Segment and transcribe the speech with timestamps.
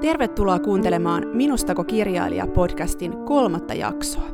[0.00, 4.28] Tervetuloa kuuntelemaan Minustako kirjailija podcastin kolmatta jaksoa.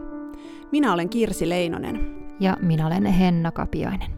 [0.73, 2.15] Minä olen Kirsi Leinonen.
[2.41, 4.11] Ja minä olen Henna Kapiainen.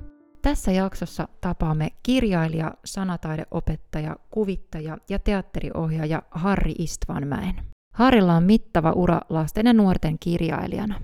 [0.43, 7.55] Tässä jaksossa tapaamme kirjailija, sanataideopettaja, kuvittaja ja teatteriohjaaja Harri Istvanmäen.
[7.95, 11.01] Harrilla on mittava ura lasten ja nuorten kirjailijana.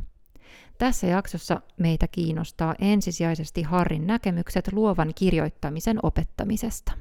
[0.79, 6.93] Tässä jaksossa meitä kiinnostaa ensisijaisesti Harrin näkemykset luovan kirjoittamisen opettamisesta.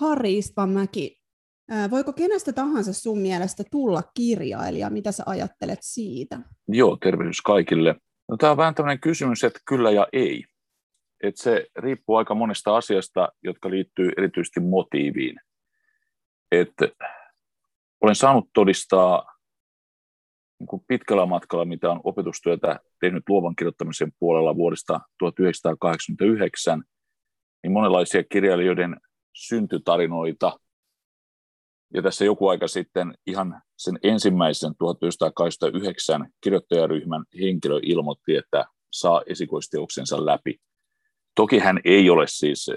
[0.00, 1.23] Harri Istvanmäki,
[1.90, 4.90] Voiko kenestä tahansa sun mielestä tulla kirjailija?
[4.90, 6.38] Mitä sä ajattelet siitä?
[6.68, 7.94] Joo, tervehdys kaikille.
[8.28, 10.44] No, tämä on vähän tämmöinen kysymys, että kyllä ja ei.
[11.22, 15.40] Et se riippuu aika monesta asiasta, jotka liittyy erityisesti motiiviin.
[16.52, 16.72] Et
[18.00, 19.34] olen saanut todistaa
[20.60, 26.84] niin pitkällä matkalla, mitä on opetustyötä tehnyt luovan kirjoittamisen puolella vuodesta 1989,
[27.62, 28.96] niin monenlaisia kirjailijoiden
[29.32, 30.58] syntytarinoita–
[31.94, 40.26] ja tässä joku aika sitten ihan sen ensimmäisen 1989 kirjoittajaryhmän henkilö ilmoitti, että saa esikoisteoksensa
[40.26, 40.56] läpi.
[41.34, 42.70] Toki hän ei ole siis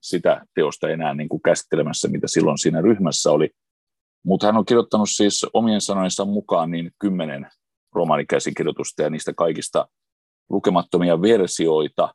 [0.00, 3.50] sitä teosta enää niin kuin käsittelemässä, mitä silloin siinä ryhmässä oli,
[4.24, 7.50] mutta hän on kirjoittanut siis omien sanojensa mukaan niin kymmenen
[7.94, 9.88] romaanikäsikirjoitusta ja niistä kaikista
[10.50, 12.14] lukemattomia versioita.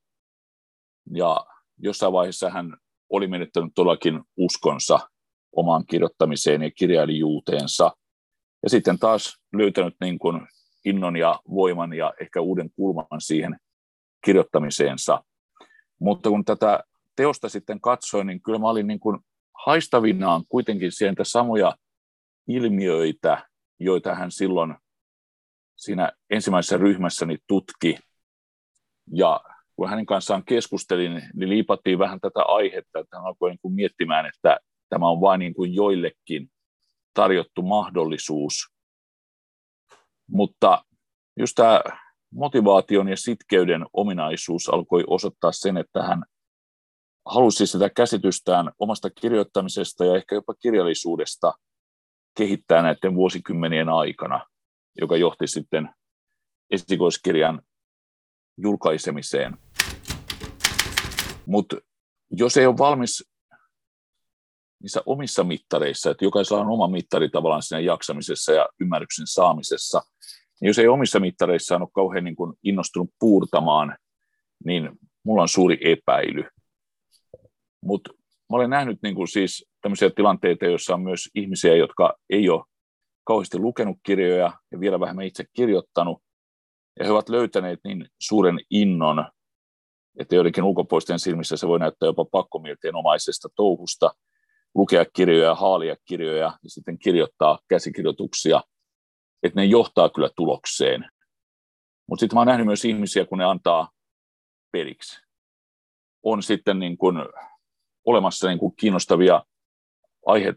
[1.14, 1.46] Ja
[1.78, 2.78] jossain vaiheessa hän
[3.10, 5.00] oli menettänyt todellakin uskonsa
[5.58, 7.92] omaan kirjoittamiseen ja kirjailijuuteensa.
[8.64, 10.48] Ja sitten taas löytänyt niin kuin
[10.86, 13.58] innon ja voiman ja ehkä uuden kulman siihen
[14.26, 15.24] kirjoittamiseensa.
[16.00, 16.84] Mutta kun tätä
[17.16, 19.20] teosta sitten katsoin, niin kyllä mä olin niin kuin
[19.66, 21.76] haistavinaan kuitenkin sieltä samoja
[22.48, 23.48] ilmiöitä,
[23.80, 24.76] joita hän silloin
[25.76, 27.98] siinä ensimmäisessä ryhmässäni tutki.
[29.14, 29.42] Ja
[29.76, 34.26] kun hänen kanssaan keskustelin, niin liipattiin vähän tätä aihetta, että hän alkoi niin kuin miettimään,
[34.26, 34.58] että
[34.90, 36.52] Tämä on vain niin kuin joillekin
[37.14, 38.54] tarjottu mahdollisuus.
[40.30, 40.86] Mutta
[41.40, 41.82] just tämä
[42.34, 46.24] motivaation ja sitkeyden ominaisuus alkoi osoittaa sen, että hän
[47.26, 51.54] halusi sitä käsitystään omasta kirjoittamisesta ja ehkä jopa kirjallisuudesta
[52.38, 54.46] kehittää näiden vuosikymmenien aikana,
[55.02, 55.90] joka johti sitten
[56.72, 57.62] esikoiskirjan
[58.58, 59.58] julkaisemiseen.
[61.46, 61.78] Mutta
[62.32, 63.30] jos ei ole valmis
[64.82, 70.02] niissä omissa mittareissa, että jokaisella on oma mittari tavallaan siinä jaksamisessa ja ymmärryksen saamisessa,
[70.62, 73.98] niin jos ei omissa mittareissaan ole kauhean niin kuin innostunut puurtamaan,
[74.66, 74.90] niin
[75.24, 76.44] mulla on suuri epäily.
[77.82, 78.14] Mutta
[78.50, 82.64] mä olen nähnyt niin kuin siis tämmöisiä tilanteita, joissa on myös ihmisiä, jotka ei ole
[83.24, 86.22] kauheasti lukenut kirjoja ja vielä vähemmän itse kirjoittanut,
[87.00, 89.26] ja he ovat löytäneet niin suuren innon,
[90.20, 92.26] että joidenkin ulkopuolisten silmissä se voi näyttää jopa
[92.94, 94.12] omaisesta touhusta,
[94.76, 98.62] lukea kirjoja, haalia kirjoja ja sitten kirjoittaa käsikirjoituksia,
[99.44, 101.12] että ne johtaa kyllä tulokseen.
[102.10, 103.92] Mutta sitten mä oon nähnyt myös ihmisiä, kun ne antaa
[104.72, 105.22] periksi.
[106.24, 107.18] On sitten niin kuin
[108.06, 109.46] olemassa niin kuin kiinnostavia
[110.26, 110.54] aihe,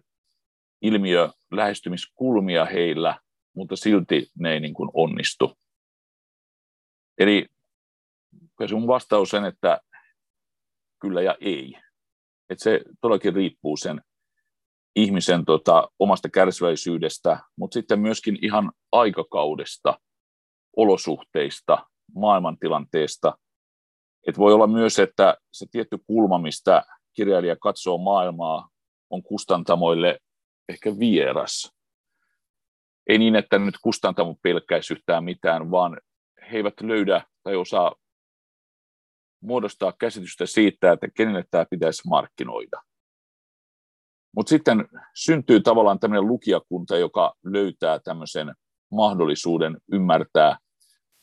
[0.82, 3.20] ilmiö, lähestymiskulmia heillä,
[3.56, 5.58] mutta silti ne ei niin kuin onnistu.
[7.18, 7.46] Eli
[8.68, 9.80] se mun vastaus on, että
[11.00, 11.74] kyllä ja ei.
[12.50, 14.00] Että se todellakin riippuu sen
[14.96, 20.00] ihmisen tota, omasta kärsivällisyydestä, mutta sitten myöskin ihan aikakaudesta,
[20.76, 23.38] olosuhteista, maailmantilanteesta.
[24.26, 26.82] Et voi olla myös, että se tietty kulma, mistä
[27.16, 28.68] kirjailija katsoo maailmaa,
[29.10, 30.18] on kustantamoille
[30.68, 31.72] ehkä vieras.
[33.06, 36.00] Ei niin, että nyt kustantamo pelkäisi yhtään mitään, vaan
[36.50, 37.94] he eivät löydä tai osaa
[39.40, 42.82] muodostaa käsitystä siitä, että kenelle tämä pitäisi markkinoida.
[44.36, 48.54] Mutta sitten syntyy tavallaan tämmöinen lukijakunta, joka löytää tämmöisen
[48.92, 50.58] mahdollisuuden ymmärtää,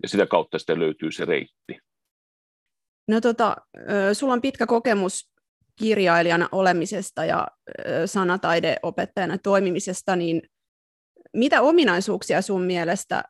[0.03, 1.79] ja sitä kautta sitten löytyy se reitti.
[3.07, 3.55] No tota,
[4.13, 5.31] sulla on pitkä kokemus
[5.79, 7.47] kirjailijana olemisesta ja
[8.05, 10.41] sanataideopettajana toimimisesta, niin
[11.33, 13.23] mitä ominaisuuksia sun mielestä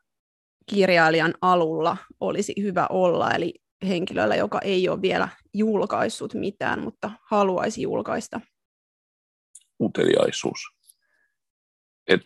[0.66, 3.54] kirjailijan alulla olisi hyvä olla, eli
[3.88, 8.40] henkilöllä, joka ei ole vielä julkaissut mitään, mutta haluaisi julkaista?
[9.80, 10.60] uteliaisuus.
[12.06, 12.20] Et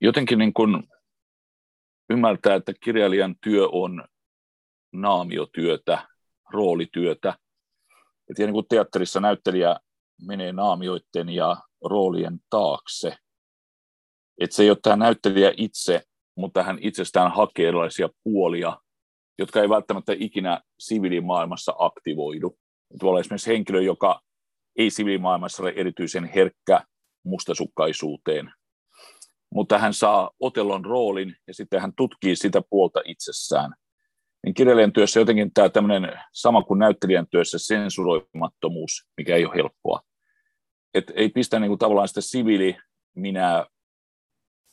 [0.00, 0.88] jotenkin niin kun
[2.10, 4.04] ymmärtää, että kirjailijan työ on
[4.92, 6.08] naamiotyötä,
[6.52, 7.38] roolityötä.
[8.30, 9.76] Et niin kuin teatterissa näyttelijä
[10.26, 13.16] menee naamioiden ja roolien taakse.
[14.40, 16.02] Et se ei ole tämä näyttelijä itse,
[16.36, 18.80] mutta hän itsestään hakee erilaisia puolia,
[19.38, 22.58] jotka ei välttämättä ikinä siviilimaailmassa aktivoidu.
[23.02, 24.20] Voi olla esimerkiksi henkilö, joka
[24.78, 26.80] ei siviilimaailmassa ole erityisen herkkä
[27.24, 28.52] mustasukkaisuuteen,
[29.54, 33.74] mutta hän saa Otellon roolin ja sitten hän tutkii sitä puolta itsessään.
[34.44, 40.00] Niin kirjailijan työssä jotenkin tämä tämmöinen sama kuin näyttelijän työssä sensuroimattomuus, mikä ei ole helppoa.
[40.94, 42.76] Et ei pistä niin kuin tavallaan sitä siviili
[43.16, 43.66] minä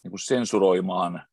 [0.04, 1.26] niin sensuroimaan,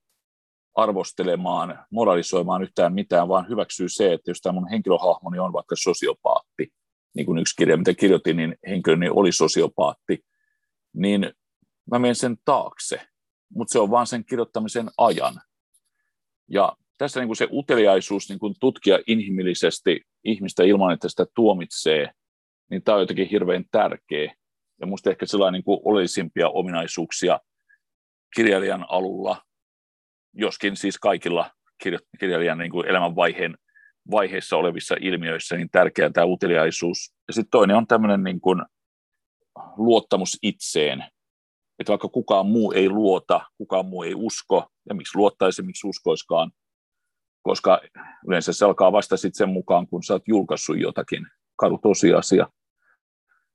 [0.75, 6.73] arvostelemaan, moralisoimaan yhtään mitään, vaan hyväksyy se, että jos tämä mun henkilöhahmoni on vaikka sosiopaatti,
[7.15, 10.25] niin kuin yksi kirja, mitä kirjoitin, niin henkilöni oli sosiopaatti,
[10.93, 11.33] niin
[11.91, 13.01] mä menen sen taakse,
[13.55, 15.35] mutta se on vaan sen kirjoittamisen ajan.
[16.49, 22.11] Ja tässä niin kuin se uteliaisuus niin kuin tutkia inhimillisesti ihmistä ilman, että sitä tuomitsee,
[22.71, 24.35] niin tämä on jotenkin hirveän tärkeä.
[24.81, 27.41] Ja minusta ehkä sellainen niin kuin oleellisimpia ominaisuuksia
[28.37, 29.43] kirjailijan alulla,
[30.35, 31.51] joskin siis kaikilla
[32.21, 33.57] kirjailijan niin kuin elämänvaiheen
[34.11, 37.15] vaiheessa olevissa ilmiöissä niin tärkeä tämä uteliaisuus.
[37.29, 38.63] Ja sitten toinen on tämmöinen niin kuin
[39.77, 41.05] luottamus itseen,
[41.79, 46.51] että vaikka kukaan muu ei luota, kukaan muu ei usko, ja miksi luottaisi, miksi uskoiskaan,
[47.43, 47.81] koska
[48.29, 52.47] yleensä se alkaa vasta sitten sen mukaan, kun sä oot julkaissut jotakin, karu tosiasia.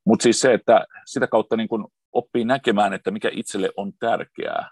[0.06, 4.72] Mutta siis se, että sitä kautta niin kun oppii näkemään, että mikä itselle on tärkeää.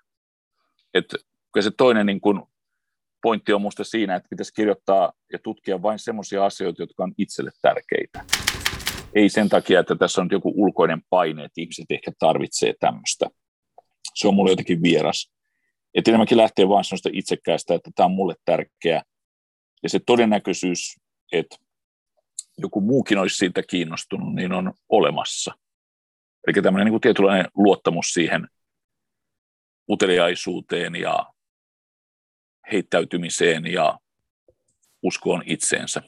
[1.53, 2.47] Että se toinen niin kun
[3.21, 7.51] pointti on minusta siinä, että pitäisi kirjoittaa ja tutkia vain sellaisia asioita, jotka on itselle
[7.61, 8.25] tärkeitä.
[9.15, 13.25] Ei sen takia, että tässä on joku ulkoinen paine, että ihmiset ehkä tarvitsee tämmöistä.
[14.15, 15.31] Se on mulle jotenkin vieras.
[15.93, 19.03] Että enemmänkin lähtee vain sellaista itsekkäästä, että tämä on mulle tärkeä.
[19.83, 20.99] Ja se todennäköisyys,
[21.31, 21.55] että
[22.57, 25.53] joku muukin olisi siitä kiinnostunut, niin on olemassa.
[26.47, 28.47] Eli tämmöinen niin kuin tietynlainen luottamus siihen
[29.89, 31.32] uteliaisuuteen ja
[32.71, 33.99] heittäytymiseen ja
[35.03, 36.01] uskoon itseensä.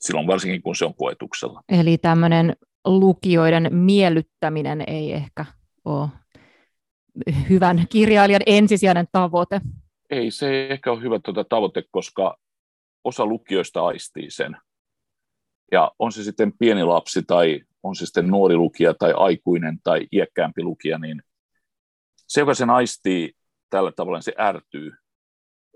[0.00, 1.62] Silloin varsinkin, kun se on koetuksella.
[1.68, 5.44] Eli tämmöinen lukijoiden miellyttäminen ei ehkä
[5.84, 6.08] ole
[7.48, 9.60] hyvän kirjailijan ensisijainen tavoite.
[10.10, 12.38] Ei se ehkä ole hyvä tuota tavoite, koska
[13.04, 14.56] osa lukijoista aistii sen.
[15.72, 20.06] Ja on se sitten pieni lapsi tai on se sitten nuori lukija tai aikuinen tai
[20.12, 21.22] iäkkäämpi lukija, niin
[22.26, 23.32] se, joka sen aistii
[23.70, 24.92] tällä tavalla, se ärtyy.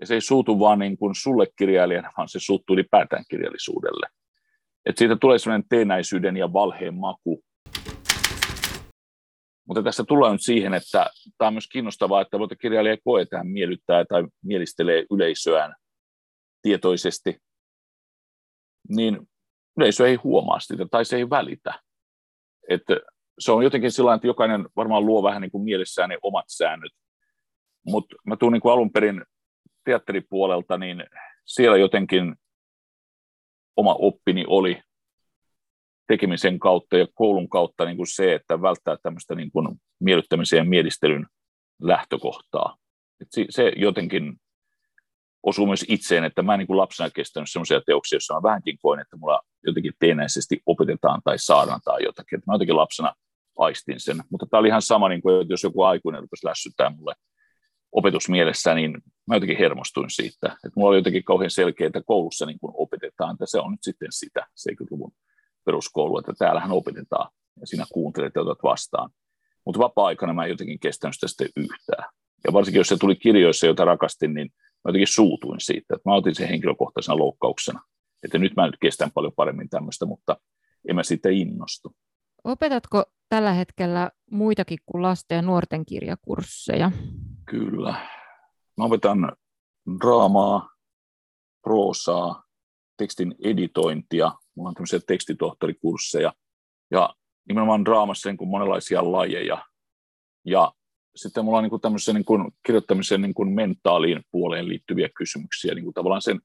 [0.01, 4.07] Ja se ei suutu vaan niin kuin sulle kirjailijana, vaan se suuttuu ylipäätään kirjallisuudelle.
[4.85, 7.43] Et siitä tulee sellainen teenäisyyden ja valheen maku.
[9.67, 13.37] Mutta tässä tullaan nyt siihen, että tämä on myös kiinnostavaa, että voita kirjailija koe, että
[13.37, 15.75] hän miellyttää tai mielistelee yleisöään
[16.61, 17.37] tietoisesti,
[18.89, 19.29] niin
[19.77, 21.73] yleisö ei huomaa sitä tai se ei välitä.
[22.69, 22.99] Että
[23.39, 26.91] se on jotenkin sillä että jokainen varmaan luo vähän niin kuin mielessään ne omat säännöt.
[27.85, 29.23] Mutta mä tuun niin kuin alun perin
[29.87, 31.03] teatteripuolelta, niin
[31.45, 32.35] siellä jotenkin
[33.75, 34.81] oma oppini oli
[36.07, 39.67] tekemisen kautta ja koulun kautta niin kuin se, että välttää tämmöistä niin kuin
[39.99, 41.25] miellyttämisen ja mielistelyn
[41.81, 42.77] lähtökohtaa.
[43.21, 44.35] Et se jotenkin
[45.43, 48.77] osuu myös itseen, että mä en niin kuin lapsena kestänyt sellaisia teoksia, joissa mä vähänkin
[48.81, 52.37] koin, että mulla jotenkin teenäisesti opetetaan tai saadaan tai jotakin.
[52.37, 53.13] Että mä jotenkin lapsena
[53.57, 56.89] aistin sen, mutta tämä oli ihan sama, niin kuin, että jos joku aikuinen rupesi lässyttää
[56.89, 57.13] mulle
[57.91, 58.97] opetusmielessä, niin
[59.27, 60.47] mä jotenkin hermostuin siitä.
[60.47, 63.83] Että mulla oli jotenkin kauhean selkeää, että koulussa niin kuin opetetaan, että se on nyt
[63.83, 65.11] sitten sitä 70-luvun
[65.65, 67.29] peruskoulu, että täällähän opetetaan
[67.59, 69.09] ja sinä kuuntelet ja otat vastaan.
[69.65, 72.09] Mutta vapaa-aikana mä en jotenkin kestänyt sitä sitten yhtään.
[72.47, 76.15] Ja varsinkin jos se tuli kirjoissa, joita rakastin, niin mä jotenkin suutuin siitä, että mä
[76.15, 77.81] otin sen henkilökohtaisena loukkauksena.
[78.23, 80.37] Että nyt mä nyt kestän paljon paremmin tämmöistä, mutta
[80.89, 81.95] en mä siitä innostu.
[82.43, 86.91] Opetatko tällä hetkellä muitakin kuin lasten ja nuorten kirjakursseja?
[87.45, 87.91] Kyllä.
[88.77, 89.31] Mä opetan
[89.99, 90.69] draamaa,
[91.63, 92.43] proosaa,
[92.97, 94.31] tekstin editointia.
[94.55, 96.33] Mulla on tämmöisiä tekstitohtorikursseja.
[96.91, 97.15] Ja
[97.47, 99.65] nimenomaan draamassa niin kuin monenlaisia lajeja.
[100.45, 100.73] Ja
[101.15, 105.75] sitten mulla on niin kuin tämmöisen niin kuin kirjoittamisen niin kuin mentaaliin puoleen liittyviä kysymyksiä,
[105.75, 106.39] niin kuin tavallaan sen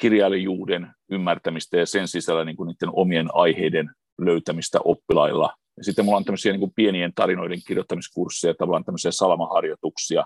[0.00, 5.57] kirjailijuuden ymmärtämistä ja sen sisällä niin kuin niiden omien aiheiden löytämistä oppilailla.
[5.78, 10.24] Ja sitten mulla on tämmöisiä niin kuin pienien tarinoiden kirjoittamiskursseja, tavallaan tämmöisiä salamaharjoituksia,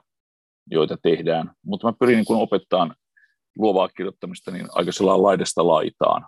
[0.70, 1.50] joita tehdään.
[1.64, 2.94] Mutta mä pyrin niin kuin opettamaan
[3.58, 6.26] luovaa kirjoittamista niin aika sellainen laidasta laitaan.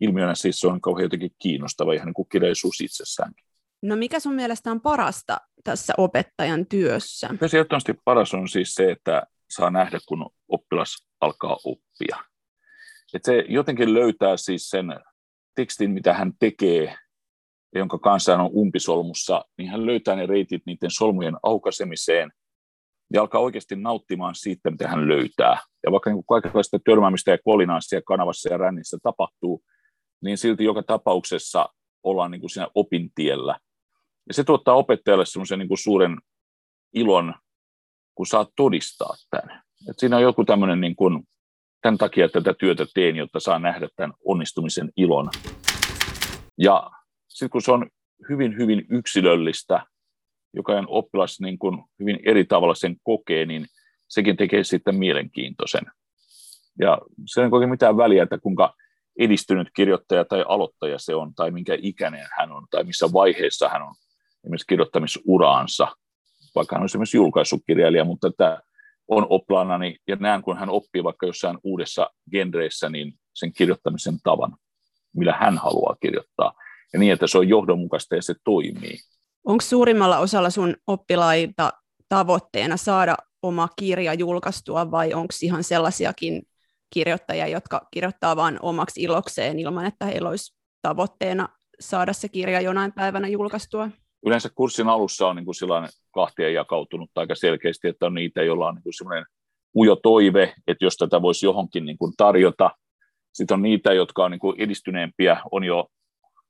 [0.00, 3.44] Ilmiönä siis se on kauhean jotenkin kiinnostava, ihan niin kuin kirjallisuus itsessäänkin.
[3.82, 7.28] No mikä sun mielestä on parasta tässä opettajan työssä?
[7.54, 12.16] Ehdottomasti paras on siis se, että saa nähdä, kun oppilas alkaa oppia.
[13.14, 14.86] Et se jotenkin löytää siis sen
[15.54, 16.98] tekstin, mitä hän tekee,
[17.74, 22.32] jonka kanssa hän on umpisolmussa, niin hän löytää ne reitit niiden solmujen aukaisemiseen
[23.12, 25.60] ja alkaa oikeasti nauttimaan siitä, mitä hän löytää.
[25.86, 29.62] Ja vaikka niin kaikenlaista törmäämistä ja kolinanssia kanavassa ja rännissä tapahtuu,
[30.22, 31.68] niin silti joka tapauksessa
[32.02, 33.58] ollaan niin kuin siinä opintiellä.
[34.28, 36.18] Ja se tuottaa opettajalle semmoisen niin suuren
[36.94, 37.34] ilon
[38.18, 39.62] kun saat todistaa tämän.
[39.90, 41.22] Et siinä on joku tämmöinen niin kuin,
[41.82, 45.30] tämän takia tätä työtä teen, jotta saa nähdä tämän onnistumisen ilon.
[46.58, 46.90] Ja
[47.38, 47.90] sitten kun se on
[48.28, 49.86] hyvin, hyvin yksilöllistä,
[50.54, 53.66] jokainen oppilas niin kuin hyvin eri tavalla sen kokee, niin
[54.08, 55.86] sekin tekee sitten mielenkiintoisen.
[56.80, 58.74] Ja se ei ole mitään väliä, että kuinka
[59.18, 63.82] edistynyt kirjoittaja tai aloittaja se on, tai minkä ikäinen hän on, tai missä vaiheessa hän
[63.82, 63.94] on
[64.44, 65.88] esimerkiksi kirjoittamisuraansa,
[66.54, 68.62] vaikka hän on esimerkiksi julkaissut kirjailija, mutta että
[69.08, 74.56] on oppilaanani ja näen, kun hän oppii vaikka jossain uudessa genreissä, niin sen kirjoittamisen tavan,
[75.16, 76.52] millä hän haluaa kirjoittaa,
[76.92, 78.98] ja niin, että se on johdonmukaista ja se toimii.
[79.44, 81.72] Onko suurimmalla osalla sun oppilaita
[82.08, 86.42] tavoitteena saada oma kirja julkaistua vai onko ihan sellaisiakin
[86.94, 91.48] kirjoittajia, jotka kirjoittaa vain omaksi ilokseen ilman, että heillä olisi tavoitteena
[91.80, 93.88] saada se kirja jonain päivänä julkaistua?
[94.26, 95.54] Yleensä kurssin alussa on niin kuin
[96.14, 99.26] kahtia jakautunut aika selkeästi, että on niitä, joilla on niin sellainen
[99.76, 102.70] ujo toive, että jos tätä voisi johonkin niin kuin tarjota.
[103.32, 105.88] Sitten on niitä, jotka on niin kuin edistyneempiä, on jo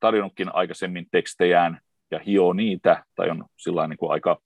[0.00, 4.40] tarjonnutkin aikaisemmin tekstejään ja hioo niitä, tai on sillä niin kuin aika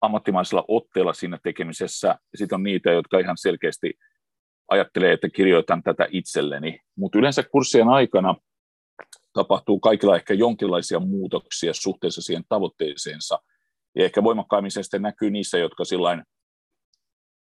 [0.00, 2.18] ammattimaisella otteella siinä tekemisessä.
[2.34, 3.98] Sitten on niitä, jotka ihan selkeästi
[4.68, 6.80] ajattelee, että kirjoitan tätä itselleni.
[6.96, 8.34] Mutta yleensä kurssien aikana
[9.32, 13.38] tapahtuu kaikilla ehkä jonkinlaisia muutoksia suhteessa siihen tavoitteeseensa.
[13.94, 16.22] Ja ehkä voimakkaimmin se sitten näkyy niissä, jotka sillain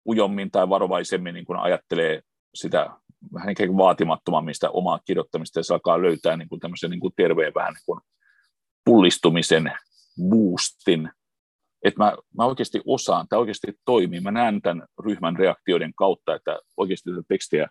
[0.08, 2.22] ujommin tai varovaisemmin niin kun ajattelee
[2.54, 2.90] sitä
[3.34, 7.00] vähän ikään kuin vaatimattomammin sitä omaa kirjoittamista ja se alkaa löytää niin kuin tämmöisen niin
[7.00, 8.00] kuin terveen vähän niin kuin
[8.84, 9.72] pullistumisen
[10.28, 11.10] boostin
[11.84, 14.20] että mä, mä oikeasti osaan, tämä oikeasti toimii.
[14.20, 17.68] Mä näen tämän ryhmän reaktioiden kautta, että oikeasti tätä tekstiä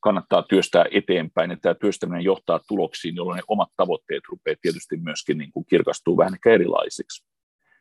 [0.00, 5.38] kannattaa työstää eteenpäin, että tämä työstäminen johtaa tuloksiin, jolloin ne omat tavoitteet rupeaa tietysti myöskin
[5.38, 7.24] niin kuin kirkastuu vähän erilaisiksi.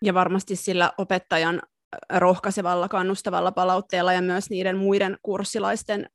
[0.02, 1.62] Ja varmasti sillä opettajan
[2.16, 6.10] rohkaisevalla, kannustavalla palautteella ja myös niiden muiden kurssilaisten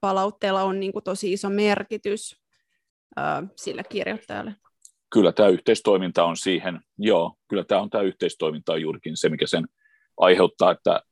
[0.00, 2.36] palautteella on niin kuin tosi iso merkitys
[3.56, 4.54] sille kirjoittajalle.
[5.12, 9.46] Kyllä tämä yhteistoiminta on siihen, joo, kyllä tämä on tämä yhteistoiminta on juurikin se, mikä
[9.46, 9.66] sen
[10.16, 11.02] aiheuttaa, että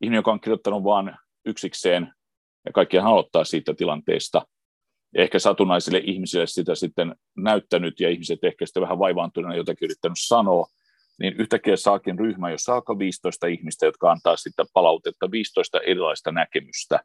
[0.00, 1.10] ihminen, joka on kirjoittanut vain
[1.44, 2.12] yksikseen,
[2.64, 4.46] ja kaikkihan aloittaa siitä tilanteesta,
[5.16, 10.66] ehkä satunnaisille ihmisille sitä sitten näyttänyt, ja ihmiset ehkä sitten vähän vaivaantuneena jotakin yrittänyt sanoa,
[11.18, 17.00] niin yhtäkkiä saakin ryhmä, jossa alkaa 15 ihmistä, jotka antaa sitten palautetta, 15 erilaista näkemystä,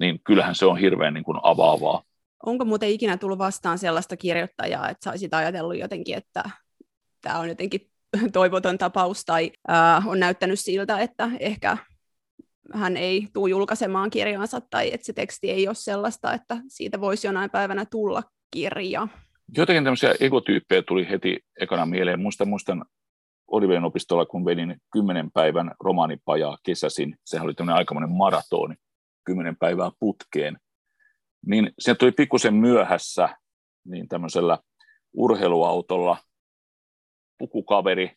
[0.00, 2.02] niin kyllähän se on hirveän niin kuin avaavaa.
[2.46, 6.42] Onko muuten ikinä tullut vastaan sellaista kirjoittajaa, että saisit ajatellut jotenkin, että
[7.20, 7.90] tämä on jotenkin
[8.32, 11.76] toivoton tapaus tai äh, on näyttänyt siltä, että ehkä
[12.74, 17.26] hän ei tule julkaisemaan kirjaansa tai että se teksti ei ole sellaista, että siitä voisi
[17.26, 19.08] jonain päivänä tulla kirja.
[19.56, 22.20] Jotenkin tämmöisiä egotyyppejä tuli heti ekana mieleen.
[22.20, 22.84] Muistan, muistan
[23.50, 27.16] Oliven opistolla, kun vedin kymmenen päivän romaanipajaa kesäsin.
[27.24, 28.74] Sehän oli tämmöinen aikamoinen maratoni,
[29.24, 30.58] kymmenen päivää putkeen
[31.46, 33.28] niin se tuli pikkusen myöhässä
[33.84, 34.58] niin tämmöisellä
[35.12, 36.16] urheiluautolla
[37.38, 38.12] pukukaveri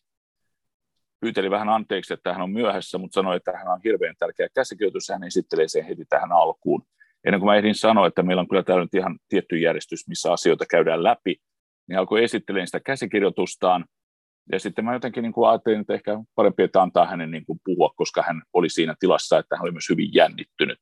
[1.20, 5.08] pyyteli vähän anteeksi, että hän on myöhässä, mutta sanoi, että hän on hirveän tärkeä käsikirjoitus,
[5.08, 6.82] hän esittelee sen heti tähän alkuun.
[7.24, 10.32] Ennen kuin mä ehdin sanoa, että meillä on kyllä täällä nyt ihan tietty järjestys, missä
[10.32, 11.36] asioita käydään läpi,
[11.88, 13.84] niin alkoi esittelemään sitä käsikirjoitustaan,
[14.52, 17.60] ja sitten mä jotenkin niin kuin ajattelin, että ehkä parempi, että antaa hänen niin kuin
[17.64, 20.78] puhua, koska hän oli siinä tilassa, että hän oli myös hyvin jännittynyt.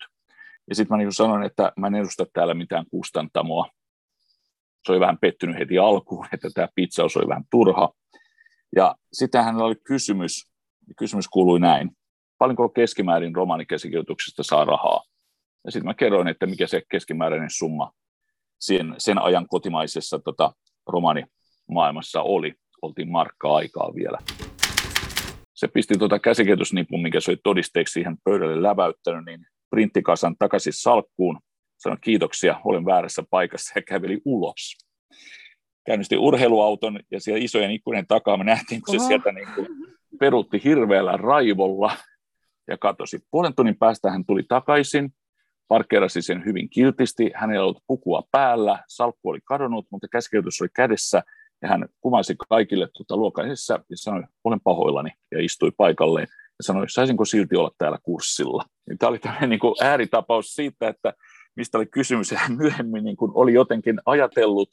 [0.69, 3.71] Ja sitten mä niin sanoin, että mä en edusta täällä mitään kustantamoa.
[4.87, 7.93] Se oli vähän pettynyt heti alkuun, että tämä pizzaus oli vähän turha.
[8.77, 10.51] Ja sitten hänellä oli kysymys,
[10.99, 11.91] kysymys kuului näin.
[12.39, 15.03] Paljonko keskimäärin romaanikäsikirjoituksesta saa rahaa?
[15.65, 17.93] Ja sitten mä kerroin, että mikä se keskimääräinen summa
[18.61, 20.53] sen, sen ajan kotimaisessa tota,
[20.87, 22.55] romaanimaailmassa oli.
[22.83, 24.19] Oltiin markkaa aikaa vielä.
[25.55, 31.39] Se pisti tuota käsikirjoitusnipun, mikä se oli todisteeksi siihen pöydälle läväyttänyt, niin printtikasan takaisin salkkuun,
[31.77, 34.77] sanoi kiitoksia, olen väärässä paikassa ja käveli ulos.
[35.87, 39.09] Käynnisti urheiluauton ja siellä isojen ikkunen takaa me nähtiin, kun se Oho.
[39.09, 39.69] sieltä niin kuin
[40.21, 41.97] peruutti hirveällä raivolla
[42.69, 43.21] ja katosi.
[43.31, 45.13] Puolen tunnin päästä hän tuli takaisin,
[45.69, 51.23] parkkeerasi sen hyvin kiltisti, hänellä oli pukua päällä, salkku oli kadonnut, mutta käsikirjoitus oli kädessä
[51.63, 56.89] ja hän kuvasi kaikille tuota luokaisessa ja sanoi, olen pahoillani ja istui paikalleen ja sanoi,
[56.89, 58.65] saisinko silti olla täällä kurssilla.
[58.89, 61.15] Niin tämä oli tämmöinen niin kuin ääritapaus siitä, että
[61.57, 64.71] mistä oli kysymys, ja myöhemmin niin kuin oli jotenkin ajatellut,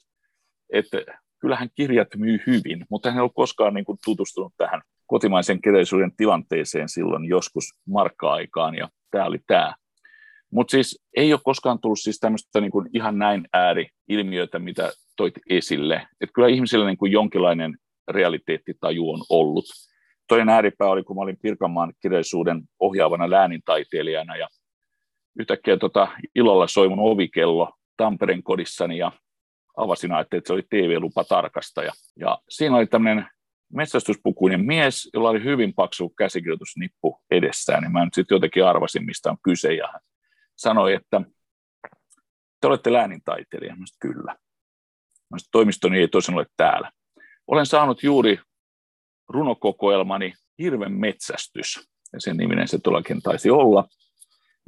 [0.72, 0.98] että
[1.38, 6.16] kyllähän kirjat myy hyvin, mutta hän ei ollut koskaan niin kuin tutustunut tähän kotimaisen kirjallisuuden
[6.16, 9.74] tilanteeseen silloin joskus markka-aikaan, ja tämä oli tämä.
[10.50, 15.94] Mutta siis ei ole koskaan tullut siis tämmöistä niin ihan näin ääri-ilmiötä, mitä toit esille.
[16.20, 19.64] Että kyllä ihmisillä niin kuin jonkinlainen realiteettitaju on ollut.
[20.28, 24.48] toinen ääripää oli, kun mä olin Pirkanmaan kirjallisuuden ohjaavana läänintaiteilijana ja
[25.38, 29.12] yhtäkkiä tota, ilolla soi mun ovikello Tampereen kodissani ja
[29.76, 31.92] avasin ajattelin, että se oli TV-lupa tarkastaja.
[32.20, 33.26] Ja siinä oli tämmöinen
[33.72, 39.30] metsästyspukuinen mies, jolla oli hyvin paksu käsikirjoitusnippu edessään, niin mä nyt sitten jotenkin arvasin, mistä
[39.30, 40.00] on kyse, ja hän
[40.56, 41.20] sanoi, että
[42.60, 43.76] te olette läänintaiteilija.
[43.76, 44.36] Mä kyllä.
[45.36, 46.90] Mä toimistoni ei tosin ole täällä.
[47.46, 48.38] Olen saanut juuri
[49.28, 53.84] runokokoelmani Hirven metsästys, ja sen niminen se tuollakin taisi olla,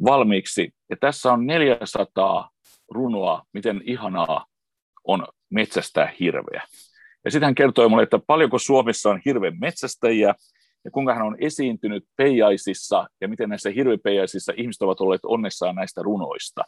[0.04, 0.70] valmiiksi.
[0.90, 2.50] Ja tässä on 400
[2.90, 4.46] runoa, miten ihanaa
[5.04, 6.62] on metsästää hirveä.
[7.24, 10.34] Ja sitten hän kertoi mulle, että paljonko Suomessa on hirven metsästäjiä,
[10.84, 16.02] ja kuinka hän on esiintynyt peijaisissa, ja miten näissä hirvipeijaisissa ihmiset ovat olleet onnessaan näistä
[16.02, 16.64] runoista.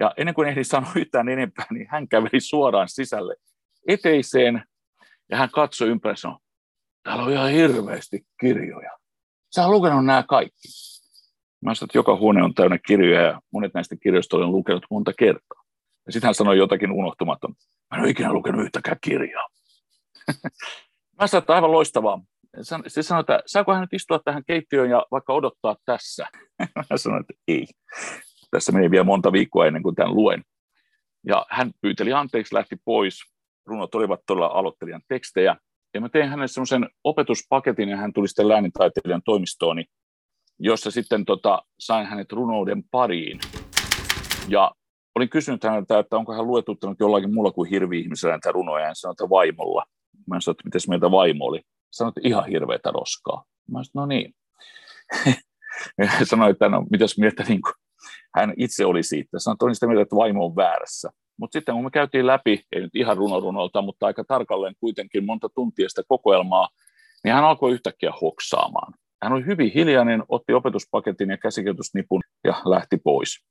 [0.00, 3.36] Ja ennen kuin ehdin sanoa yhtään enempää, niin hän käveli suoraan sisälle
[3.88, 4.64] eteiseen,
[5.30, 6.38] ja hän katsoi ympäri sanoi,
[7.02, 8.90] täällä on ihan hirveästi kirjoja.
[9.54, 10.68] Sä oot lukenut nämä kaikki.
[11.64, 15.12] Mä sanoin, että joka huone on täynnä kirjoja, ja monet näistä kirjoista olen lukenut monta
[15.18, 15.62] kertaa.
[16.06, 17.54] Ja sitten hän sanoi jotakin unohtumaton.
[17.90, 19.48] Mä en ole ikinä lukenut yhtäkään kirjaa.
[21.20, 22.22] Mä sanoin, että aivan loistavaa.
[22.86, 26.26] Se sanoi, että saako hän nyt istua tähän keittiöön ja vaikka odottaa tässä?
[26.90, 27.66] Mä sanoin, että ei.
[28.52, 30.42] Tässä meni vielä monta viikkoa ennen kuin tämän luen.
[31.26, 33.20] Ja hän pyyteli anteeksi, lähti pois.
[33.66, 35.56] Runot olivat todella aloittelijan tekstejä.
[35.94, 39.84] Ja mä tein hänelle semmoisen opetuspaketin, ja hän tuli sitten läänintaiteilijan toimistooni,
[40.58, 43.40] jossa sitten tota, sain hänet runouden pariin.
[44.48, 44.72] Ja
[45.14, 49.12] olin kysynyt häneltä, että onko hän luetuttanut jollakin muulla kuin hirvi-ihmisellä näitä runoja, ja sanoi,
[49.12, 49.84] että vaimolla.
[50.26, 51.60] Mä sanoin, että miten meiltä vaimo oli.
[51.90, 53.44] Sanoin, että ihan hirveätä roskaa.
[53.70, 54.34] Mä sanoin, no niin.
[56.30, 57.74] sanoin, että no mitäs mieltä niin kuin,
[58.34, 59.38] hän itse oli siitä.
[59.38, 61.10] Sanoin, että olin sitä mieltä, että vaimo on väärässä.
[61.36, 65.48] Mutta sitten kun me käytiin läpi, ei nyt ihan runorunolta, mutta aika tarkalleen kuitenkin monta
[65.54, 66.68] tuntia sitä kokoelmaa,
[67.24, 68.94] niin hän alkoi yhtäkkiä hoksaamaan.
[69.22, 73.44] Hän oli hyvin hiljainen, otti opetuspaketin ja käsikirjoitusnipun ja lähti pois.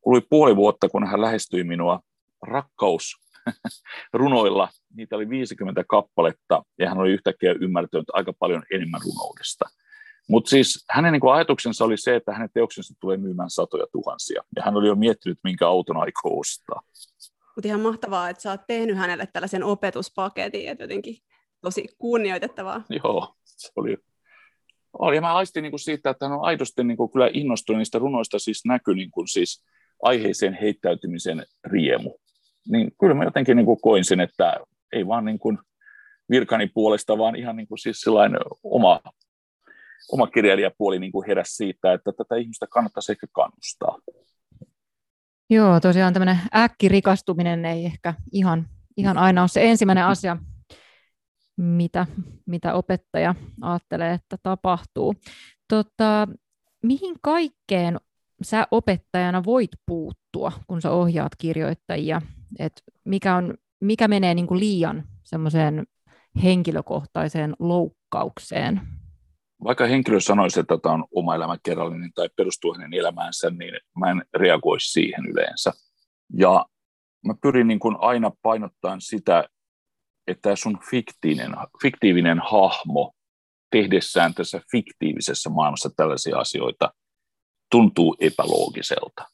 [0.00, 2.00] Kului puoli vuotta, kun hän lähestyi minua
[2.42, 3.16] rakkaus
[4.12, 4.68] runoilla.
[4.94, 9.64] Niitä oli 50 kappaletta ja hän oli yhtäkkiä ymmärtänyt aika paljon enemmän runoudesta.
[10.28, 14.42] Mutta siis hänen niin ajatuksensa oli se, että hänen teoksensa tulee myymään satoja tuhansia.
[14.56, 16.82] Ja hän oli jo miettinyt, minkä auton aikoo ostaa.
[17.56, 21.16] Mutta ihan mahtavaa, että sä oot tehnyt hänelle tällaisen opetuspaketin, että jotenkin
[21.60, 22.82] tosi kunnioitettavaa.
[22.90, 23.96] Joo, se oli
[24.98, 25.16] oli.
[25.16, 27.98] Ja mä aistin niin kuin siitä, että hän on aidosti niin kuin kyllä innostunut niistä
[27.98, 29.64] runoista, siis näkyi niin kuin siis
[30.02, 32.14] aiheeseen heittäytymisen riemu.
[32.68, 34.60] Niin kyllä mä jotenkin niin kuin koin sen, että
[34.92, 35.58] ei vaan niin kuin
[36.30, 39.00] virkani puolesta, vaan ihan niin kuin siis sellainen oma,
[40.12, 43.98] oma kirjailijapuoli niin kuin heräsi siitä, että tätä ihmistä kannattaisi ehkä kannustaa.
[45.50, 50.36] Joo, tosiaan tämmöinen äkkirikastuminen ei ehkä ihan, ihan aina ole se ensimmäinen asia,
[51.56, 52.06] mitä,
[52.46, 55.14] mitä opettaja ajattelee, että tapahtuu.
[55.68, 56.28] Tota,
[56.82, 57.96] mihin kaikkeen
[58.42, 62.22] sä opettajana voit puuttua, kun sä ohjaat kirjoittajia?
[62.58, 65.86] Et mikä, on, mikä menee niin kuin liian semmoiseen
[66.42, 68.80] henkilökohtaiseen loukkaukseen?
[69.64, 74.22] Vaikka henkilö sanoisi, että tämä on oma elämäkerrallinen tai perustuu hänen elämäänsä, niin mä en
[74.34, 75.72] reagoi siihen yleensä.
[76.34, 76.66] Ja
[77.26, 79.44] mä pyrin niin kuin aina painottamaan sitä,
[80.26, 83.12] että sun fiktiivinen, fiktiivinen hahmo
[83.70, 86.92] tehdessään tässä fiktiivisessä maailmassa tällaisia asioita
[87.70, 89.24] tuntuu epäloogiselta.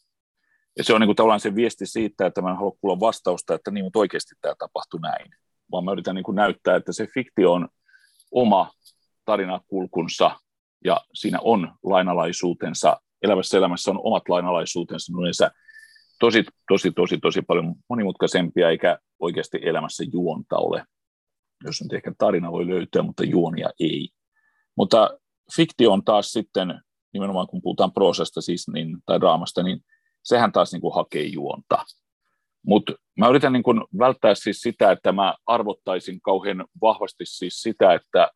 [0.78, 3.54] Ja se on niin kuin tavallaan se viesti siitä, että mä en halua kuulla vastausta,
[3.54, 5.26] että niin, mutta oikeasti tämä tapahtui näin.
[5.72, 7.68] Vaan mä yritän niin kuin näyttää, että se fiktio on
[8.30, 8.70] oma
[9.24, 10.40] tarinakulkunsa
[10.84, 12.96] ja siinä on lainalaisuutensa.
[13.22, 15.50] Elävässä elämässä on omat lainalaisuutensa, ne yleensä
[16.20, 20.84] tosi, tosi, tosi, tosi paljon monimutkaisempia, eikä oikeasti elämässä juonta ole.
[21.64, 24.08] Jos nyt ehkä tarina voi löytyä, mutta juonia ei.
[24.76, 25.18] Mutta
[25.56, 26.80] fiktio on taas sitten,
[27.12, 29.80] nimenomaan kun puhutaan proosasta siis, niin, tai draamasta, niin
[30.24, 31.84] sehän taas niin kuin hakee juonta.
[32.66, 37.94] Mutta mä yritän niin kuin välttää siis sitä, että mä arvottaisin kauhean vahvasti siis sitä,
[37.94, 38.30] että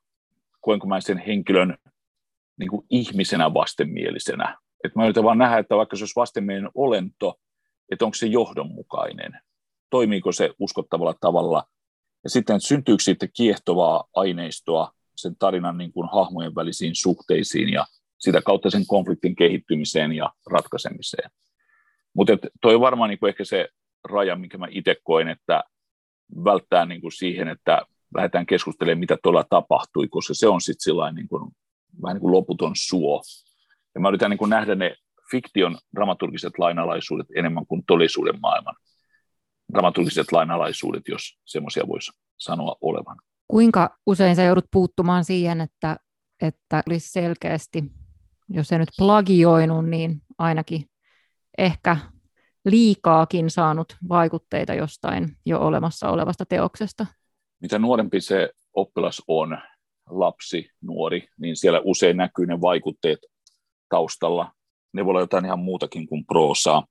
[0.68, 1.78] koenko mä sen henkilön
[2.58, 4.58] niin kuin ihmisenä vastenmielisenä.
[4.84, 7.34] Et mä yritän vaan nähdä, että vaikka se olisi vastenmielinen olento,
[7.92, 9.40] että onko se johdonmukainen,
[9.90, 11.64] toimiiko se uskottavalla tavalla,
[12.24, 17.86] ja sitten syntyykö siitä kiehtovaa aineistoa sen tarinan niin kuin hahmojen välisiin suhteisiin ja
[18.18, 21.30] sitä kautta sen konfliktin kehittymiseen ja ratkaisemiseen.
[22.14, 23.68] Mutta toi on varmaan niin kuin ehkä se
[24.04, 25.64] raja, minkä mä itse koen, että
[26.44, 27.82] välttää niin kuin siihen, että
[28.14, 31.50] lähdetään keskustelemaan, mitä tuolla tapahtui, koska se on sitten sellainen niin kuin,
[32.02, 33.22] vähän niin kuin loputon suo.
[33.94, 34.94] Ja mä yritän niin kuin nähdä ne
[35.30, 38.74] fiktion dramaturgiset lainalaisuudet enemmän kuin todellisuuden maailman
[39.72, 43.16] dramaturgiset lainalaisuudet, jos semmoisia voisi sanoa olevan.
[43.48, 45.96] Kuinka usein sä joudut puuttumaan siihen, että
[46.42, 47.84] että olisi selkeästi,
[48.48, 50.84] jos ei nyt plagioinut, niin ainakin
[51.58, 51.96] ehkä
[52.64, 57.06] liikaakin saanut vaikutteita jostain jo olemassa olevasta teoksesta.
[57.60, 59.58] Mitä nuorempi se oppilas on,
[60.10, 63.18] lapsi, nuori, niin siellä usein näkyy ne vaikutteet
[63.88, 64.52] taustalla.
[64.92, 66.86] Ne voi olla jotain ihan muutakin kuin proosaa.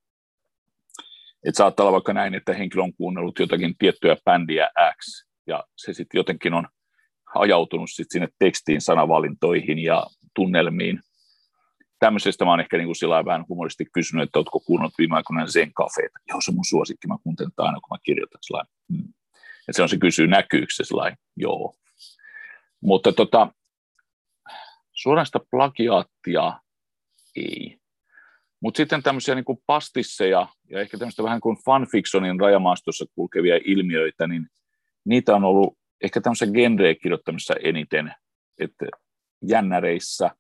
[1.44, 5.94] Et saattaa olla vaikka näin, että henkilö on kuunnellut jotakin tiettyä bändiä X, ja se
[5.94, 6.68] sitten jotenkin on
[7.36, 10.04] ajautunut sit sinne tekstiin, sanavalintoihin ja
[10.36, 11.00] tunnelmiin.
[12.00, 15.74] Tämmöisestä mä oon ehkä niin kuin vähän humoristi kysynyt, että oletko kuunnellut viime aikoina Zen
[15.74, 16.20] Cafeita.
[16.30, 18.40] Joo, se on mun suosikki, mä kuuntelen aina, kun mä kirjoitan.
[18.90, 19.14] Mm.
[19.68, 21.76] Ja se on se kysyy, näkyykö se sellainen, joo.
[22.82, 23.52] Mutta tota,
[24.94, 26.60] suorasta plagiaattia
[27.36, 27.78] ei.
[28.62, 34.28] Mutta sitten tämmöisiä niin kuin pastisseja ja ehkä tämmöistä vähän kuin fanfictionin rajamaastossa kulkevia ilmiöitä,
[34.28, 34.48] niin
[35.06, 38.14] niitä on ollut ehkä tämmöisen genreä kirjoittamissa eniten,
[38.60, 38.86] että
[39.48, 40.32] jännäreissä,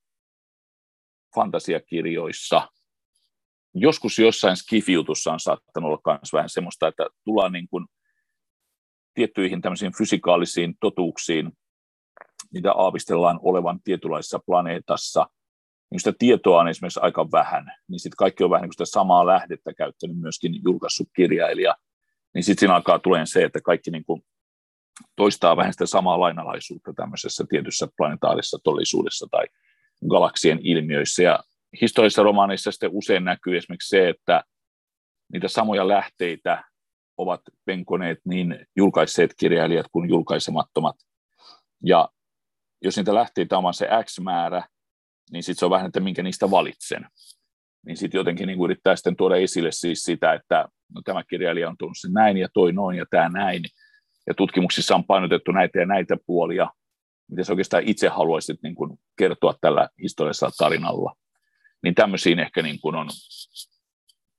[1.35, 2.69] fantasiakirjoissa,
[3.73, 7.85] joskus jossain skifiutussa on saattanut olla myös vähän semmoista, että tullaan niin kuin
[9.17, 11.51] tiettyihin tämmöisiin fysikaalisiin totuuksiin,
[12.53, 15.27] mitä aavistellaan olevan tietynlaisessa planeetassa,
[15.91, 19.25] niin sitä tietoa on esimerkiksi aika vähän, niin sitten kaikki on vähän niin sitä samaa
[19.25, 21.75] lähdettä käyttänyt myöskin julkaissut kirjailija,
[22.33, 24.21] niin sitten siinä alkaa tulemaan se, että kaikki niin kuin
[25.15, 29.45] toistaa vähän sitä samaa lainalaisuutta tämmöisessä tietyssä planetaarisessa todellisuudessa tai
[30.09, 31.23] galaksien ilmiöissä.
[31.23, 31.39] Ja
[31.81, 34.43] historiallisissa romaaneissa sitten usein näkyy esimerkiksi se, että
[35.33, 36.63] niitä samoja lähteitä
[37.17, 40.95] ovat penkoneet niin julkaisseet kirjailijat kuin julkaisemattomat.
[41.85, 42.09] Ja
[42.81, 44.63] jos niitä lähteitä on se X määrä,
[45.31, 47.05] niin sitten se on vähän, että minkä niistä valitsen.
[47.85, 51.77] Niin sitten jotenkin niin yrittää sitten tuoda esille siis sitä, että no, tämä kirjailija on
[51.77, 53.63] tuonut sen näin ja toi noin ja tämä näin.
[54.27, 56.67] Ja tutkimuksissa on painotettu näitä ja näitä puolia.
[57.29, 61.15] Miten sä oikeastaan itse haluaisit niin kuin kertoa tällä historiallisella tarinalla.
[61.83, 63.07] Niin tämmöisiin ehkä niin kuin on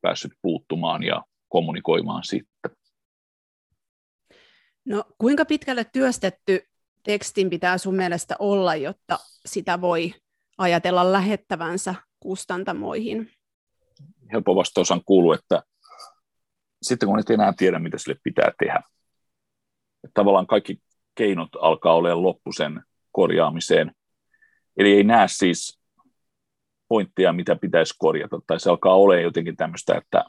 [0.00, 2.70] päässyt puuttumaan ja kommunikoimaan sitten.
[4.84, 6.68] No, kuinka pitkälle työstetty
[7.02, 10.14] tekstin pitää sun mielestä olla, jotta sitä voi
[10.58, 13.30] ajatella lähettävänsä kustantamoihin?
[14.32, 15.62] Helppo vastaus on kuuluu, että
[16.82, 18.82] sitten kun et enää tiedä, mitä sille pitää tehdä.
[20.04, 20.78] Että tavallaan kaikki
[21.14, 22.82] keinot alkaa olla loppu sen
[23.12, 23.92] korjaamiseen.
[24.76, 25.80] Eli ei näe siis
[26.88, 30.24] pointtia, mitä pitäisi korjata, tai se alkaa olemaan jotenkin tämmöistä, että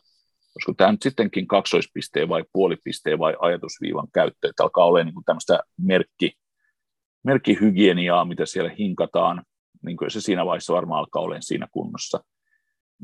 [0.59, 5.59] olisiko tämä nyt sittenkin kaksoispisteen vai puolipisteen vai ajatusviivan käyttö, että alkaa olla niin tämmöistä
[5.77, 6.31] merkki,
[7.23, 9.43] merkkihygieniaa, mitä siellä hinkataan,
[9.85, 12.23] niin kuin se siinä vaiheessa varmaan alkaa olemaan siinä kunnossa.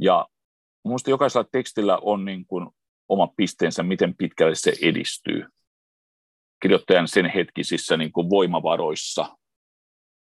[0.01, 0.27] Ja
[0.83, 2.69] minusta jokaisella tekstillä on niin kuin
[3.09, 5.45] oma pisteensä, miten pitkälle se edistyy.
[6.61, 9.37] Kirjoittajan sen hetkisissä niin kuin voimavaroissa.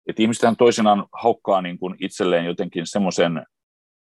[0.07, 3.47] Että ihmisethän toisinaan haukkaa niin kuin itselleen jotenkin semmoisen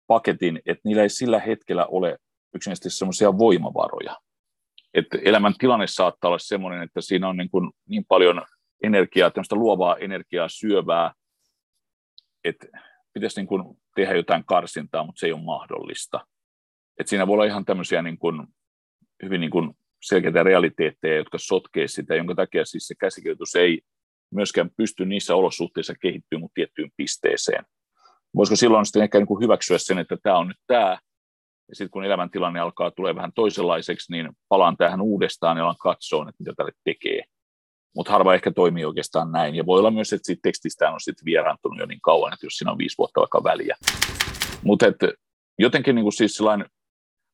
[0.08, 2.18] paketin, että niillä ei sillä hetkellä ole
[2.56, 4.18] yksinkertaisesti semmoisia voimavaroja.
[4.94, 8.42] Että elämän tilanne saattaa olla semmoinen, että siinä on niin, kuin niin paljon
[8.84, 11.14] energiaa, tämmöistä luovaa energiaa syövää,
[12.44, 12.68] että
[13.14, 13.64] pitäisi niin kuin
[13.96, 16.28] tehdä jotain karsintaa, mutta se ei ole mahdollista.
[17.00, 18.48] Et siinä voi olla ihan tämmöisiä niin kuin,
[19.24, 23.82] hyvin niin kuin selkeitä realiteetteja, jotka sotkee sitä, jonka takia siis se käsikirjoitus ei
[24.32, 27.66] myöskään pysty niissä olosuhteissa kehittymään tiettyyn pisteeseen.
[28.36, 30.98] Voisiko silloin sitten ehkä niin kuin hyväksyä sen, että tämä on nyt tämä,
[31.70, 36.30] ja sitten kun elämäntilanne alkaa tulee vähän toisenlaiseksi, niin palaan tähän uudestaan ja alan katsoa,
[36.30, 37.24] että mitä tälle tekee
[37.96, 39.56] mutta harva ehkä toimii oikeastaan näin.
[39.56, 42.54] Ja voi olla myös, että siitä tekstistä on sitten vieraantunut jo niin kauan, että jos
[42.54, 43.76] siinä on viisi vuotta vaikka väliä.
[44.64, 44.86] Mutta
[45.60, 46.70] jotenkin niin siis sellainen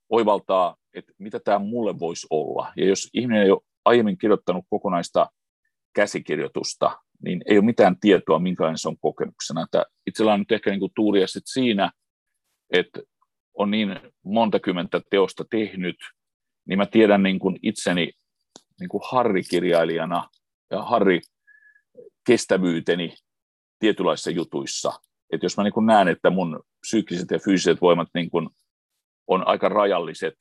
[0.09, 2.73] oivaltaa, että mitä tämä mulle voisi olla.
[2.77, 5.27] Ja jos ihminen ei ole aiemmin kirjoittanut kokonaista
[5.95, 9.63] käsikirjoitusta, niin ei ole mitään tietoa, minkälainen se on kokemuksena.
[9.63, 11.91] Että itsellä on nyt ehkä niin kuin tuuria sit siinä,
[12.73, 13.01] että
[13.53, 15.95] on niin monta kymmentä teosta tehnyt,
[16.67, 18.11] niin mä tiedän niin kuin itseni
[18.79, 20.29] niin kuin Harri-kirjailijana
[20.71, 21.21] ja Harri
[22.25, 23.13] kestävyyteni
[23.79, 24.93] tietynlaisissa jutuissa.
[25.33, 28.49] Että jos mä niin näen, että mun psyykkiset ja fyysiset voimat niin kuin
[29.27, 30.35] on aika rajalliset,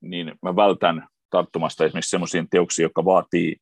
[0.00, 3.56] niin mä vältän tarttumasta esimerkiksi sellaisiin teoksiin, jotka vaatii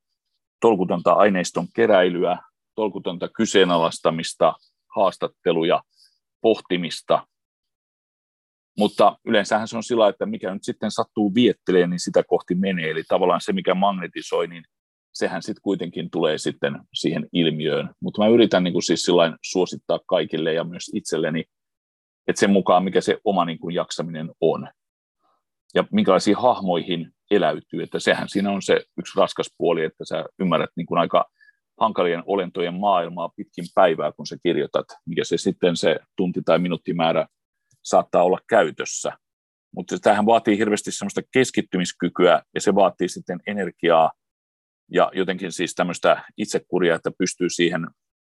[0.61, 2.39] tolkutonta aineiston keräilyä,
[2.75, 4.55] tolkutonta kyseenalaistamista,
[4.97, 5.83] haastatteluja,
[6.41, 7.27] pohtimista.
[8.79, 12.91] Mutta yleensähän se on sillä, että mikä nyt sitten sattuu viettelee, niin sitä kohti menee.
[12.91, 14.65] Eli tavallaan se, mikä magnetisoi, niin
[15.15, 17.91] sehän sitten kuitenkin tulee sitten siihen ilmiöön.
[18.01, 19.07] Mutta mä yritän niin kuin siis
[19.43, 21.45] suosittaa kaikille ja myös itselleni,
[22.27, 24.69] että sen mukaan mikä se oma niin kuin jaksaminen on
[25.75, 30.71] ja minkälaisiin hahmoihin eläytyy, että sehän siinä on se yksi raskas puoli, että sä ymmärrät
[30.77, 31.25] niin kuin aika
[31.81, 37.27] hankalien olentojen maailmaa pitkin päivää, kun sä kirjoitat, mikä se sitten se tunti- tai minuuttimäärä
[37.87, 39.13] saattaa olla käytössä.
[39.77, 44.13] Mutta tämähän vaatii hirveästi semmoista keskittymiskykyä ja se vaatii sitten energiaa
[44.93, 47.87] ja jotenkin siis tämmöistä itsekuria, että pystyy siihen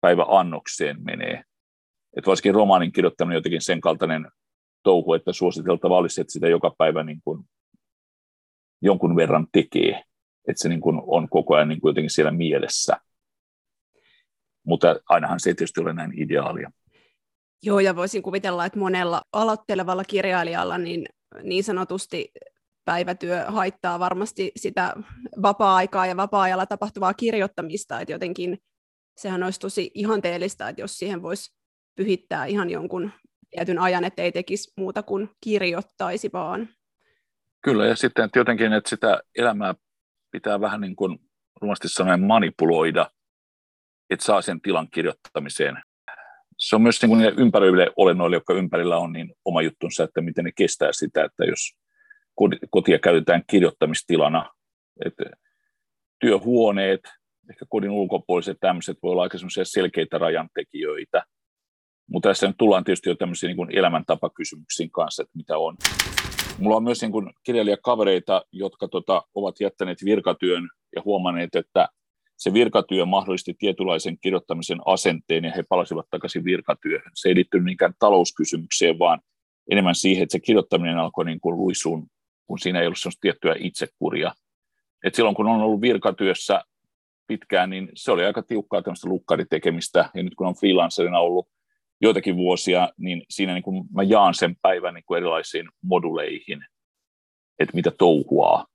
[0.02, 1.44] päiväannokseen menee.
[2.18, 4.28] Et varsinkin romaanin kirjoittaminen jotenkin sen kaltainen
[4.84, 7.44] touhu, että suositeltava olisi, että sitä joka päivä niin kuin
[8.82, 10.04] jonkun verran tekee,
[10.48, 12.98] että se niin kuin on koko ajan niin kuin jotenkin siellä mielessä.
[14.66, 16.72] Mutta ainahan se ei tietysti ole näin ideaalia.
[17.63, 21.06] Joo, ja voisin kuvitella, että monella aloittelevalla kirjailijalla niin,
[21.43, 22.32] niin sanotusti
[22.86, 24.93] päivätyö haittaa varmasti sitä
[25.41, 28.58] vapaa-aikaa ja vapaa-ajalla tapahtuvaa kirjoittamista, että jotenkin
[29.17, 31.52] sehän olisi tosi ihanteellista, että jos siihen voisi
[31.95, 33.12] pyhittää ihan jonkun
[33.52, 36.69] tietyn ajan, että ei tekisi muuta kuin kirjoittaisi vaan.
[37.62, 39.76] Kyllä, ja sitten että jotenkin, että sitä elämää
[40.32, 41.19] pitää vähän niin kuin
[41.62, 43.12] rumasti sanoen manipuloida,
[44.10, 45.82] että saa sen tilan kirjoittamiseen.
[46.60, 50.45] Se on myös niin kuin ympäröiville olennoille, jotka ympärillä on, niin oma juttunsa, että miten
[50.45, 51.60] ne kestää sitä, että jos
[52.69, 54.50] kotia käytetään kirjoittamistilana,
[55.06, 55.24] että
[56.19, 57.02] työhuoneet,
[57.50, 61.24] ehkä kodin ulkopuoliset tämmöiset voi olla aika selkeitä rajantekijöitä,
[62.10, 65.76] mutta tässä nyt tullaan tietysti jo tämmöisiin niin elämäntapakysymyksiin kanssa, että mitä on.
[66.58, 71.89] Mulla on myös niin kuin kirjailijakavereita, jotka tota, ovat jättäneet virkatyön ja huomanneet, että
[72.39, 77.12] se virkatyö mahdollisti tietynlaisen kirjoittamisen asenteen ja he palasivat takaisin virkatyöhön.
[77.15, 79.19] Se ei liittynyt niinkään talouskysymykseen, vaan
[79.71, 82.08] enemmän siihen, että se kirjoittaminen alkoi niin kuin luisuun,
[82.47, 84.34] kun siinä ei ollut sellaista tiettyä itsekuria.
[85.04, 86.62] Et silloin kun on ollut virkatyössä
[87.28, 91.49] pitkään, niin se oli aika tiukkaa tämmöistä lukkaritekemistä, ja nyt kun on freelancerina ollut
[92.02, 96.65] joitakin vuosia, niin siinä niin kuin mä jaan sen päivän niin kuin erilaisiin moduleihin,
[97.60, 98.65] että mitä touhuaa.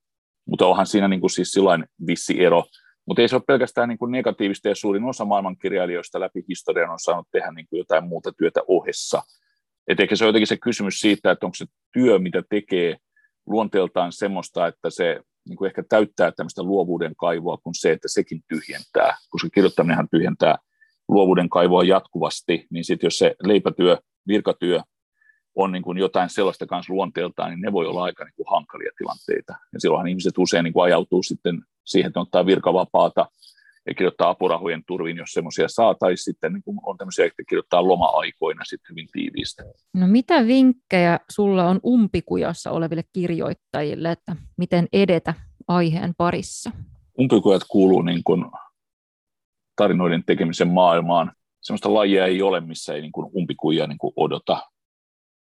[0.47, 2.65] Mutta onhan siinä niin kuin siis sillain vissi ero,
[3.05, 6.99] mutta ei se ole pelkästään niin kuin negatiivista, ja suurin osa maailmankirjailijoista läpi historian on
[6.99, 9.23] saanut tehdä niin kuin jotain muuta työtä ohessa.
[9.87, 12.97] Et ehkä se on jotenkin se kysymys siitä, että onko se työ, mitä tekee,
[13.45, 18.41] luonteeltaan semmoista, että se niin kuin ehkä täyttää tämmöistä luovuuden kaivoa kuin se, että sekin
[18.47, 20.57] tyhjentää, koska kirjoittaminenhan tyhjentää
[21.07, 24.79] luovuuden kaivoa jatkuvasti, niin sitten jos se leipätyö, virkatyö
[25.55, 28.91] on niin kuin jotain sellaista kanssa luonteeltaan, niin ne voi olla aika niin kuin hankalia
[28.97, 29.53] tilanteita.
[29.73, 33.25] Ja silloinhan ihmiset usein niin kuin ajautuu sitten siihen, että ottaa virkavapaata
[33.87, 37.87] ja kirjoittaa apurahojen turviin, jos semmoisia saa, tai sitten niin kuin on tämmöisiä, että kirjoittaa
[37.87, 39.63] loma-aikoina sitten hyvin tiiviistä.
[39.93, 45.33] No mitä vinkkejä sulla on umpikujassa oleville kirjoittajille, että miten edetä
[45.67, 46.71] aiheen parissa?
[47.19, 48.45] Umpikujat kuuluu niin kuin
[49.75, 51.31] tarinoiden tekemisen maailmaan.
[51.61, 54.61] Sellaista lajia ei ole, missä ei niin kuin umpikuja niin kuin odota.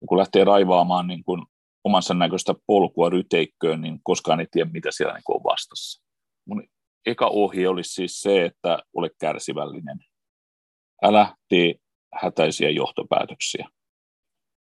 [0.08, 1.46] Kun lähtee raivaamaan niin kuin
[1.84, 6.04] omansa näköistä polkua ryteikköön, niin koskaan ei tiedä, mitä siellä niin on vastassa.
[6.48, 6.64] Mun
[7.06, 10.00] eka ohje olisi siis se, että ole kärsivällinen.
[11.04, 11.76] Älä tee
[12.14, 13.70] hätäisiä johtopäätöksiä.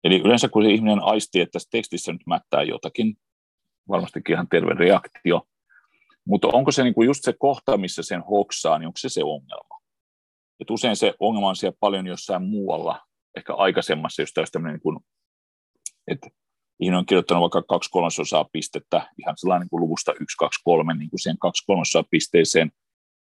[0.04, 3.16] Eli yleensä kun se ihminen aistii, että tässä tekstissä nyt mättää jotakin,
[3.88, 5.42] varmastikin ihan terve reaktio,
[6.24, 9.82] mutta onko se niinku just se kohta, missä sen hoksaa, niin onko se se ongelma?
[10.60, 13.00] Et usein se ongelma on siellä paljon jossain muualla,
[13.36, 15.04] ehkä aikaisemmassa, jos tämmöinen, niin
[16.08, 16.30] että
[16.80, 21.10] ihminen on kirjoittanut vaikka kaksi kolmasosaa pistettä ihan sellainen kuin luvusta yksi, kaksi, kolme, niin
[21.10, 22.72] kuin siihen kaksi kolmasosaa pisteeseen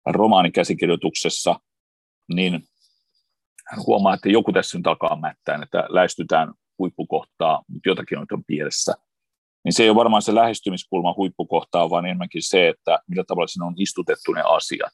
[0.06, 1.60] romaanikäsikirjoituksessa,
[2.34, 2.52] niin
[3.70, 8.94] hän huomaa, että joku tässä nyt alkaa mättää, että lähestytään huippukohtaa, mutta jotakin on pielessä
[9.66, 13.66] niin se ei ole varmaan se lähestymiskulma huippukohtaa, vaan enemmänkin se, että millä tavalla siinä
[13.66, 14.92] on istutettu ne asiat.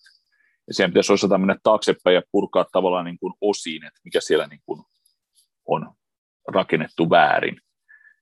[0.68, 4.46] Ja siihen pitäisi osata mennä taaksepäin ja purkaa tavallaan niin kuin osiin, että mikä siellä
[4.46, 4.82] niin kuin
[5.66, 5.94] on
[6.48, 7.60] rakennettu väärin.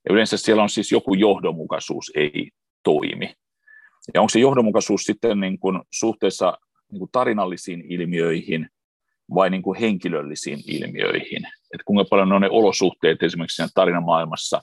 [0.09, 2.51] Ja yleensä siellä on siis joku johdonmukaisuus ei
[2.83, 3.35] toimi.
[4.15, 6.59] Ja onko se johdonmukaisuus sitten niin kuin suhteessa
[6.93, 8.69] niin kuin tarinallisiin ilmiöihin
[9.35, 11.43] vai niin kuin henkilöllisiin ilmiöihin?
[11.75, 14.63] Että kuinka paljon on ne olosuhteet esimerkiksi siinä tarinamaailmassa,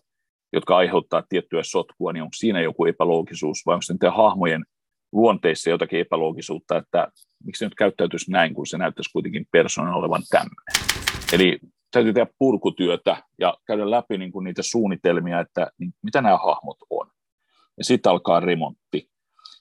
[0.53, 4.65] jotka aiheuttaa tiettyä sotkua, niin onko siinä joku epäloogisuus vai onko sitten hahmojen
[5.11, 7.07] luonteissa jotakin epäloogisuutta, että
[7.43, 10.97] miksi se nyt käyttäytyisi näin, kun se näyttäisi kuitenkin persoonan olevan tämmöinen.
[11.33, 11.59] Eli
[11.91, 16.77] täytyy tehdä purkutyötä ja käydä läpi niin kuin niitä suunnitelmia, että niin, mitä nämä hahmot
[16.89, 17.11] on.
[17.77, 19.09] Ja sitten alkaa remontti.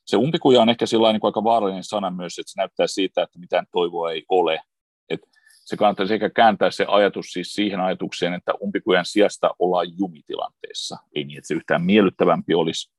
[0.06, 3.38] Se umpikuja on ehkä sillä niin aika vaarallinen sana myös, että se näyttää siitä, että
[3.38, 4.60] mitään toivoa ei ole.
[5.08, 5.26] että
[5.64, 10.96] se kannattaisi ehkä kääntää se ajatus siis siihen ajatukseen, että umpikujan sijasta ollaan jumitilanteessa.
[11.14, 12.92] Ei niin, että se yhtään miellyttävämpi olisi,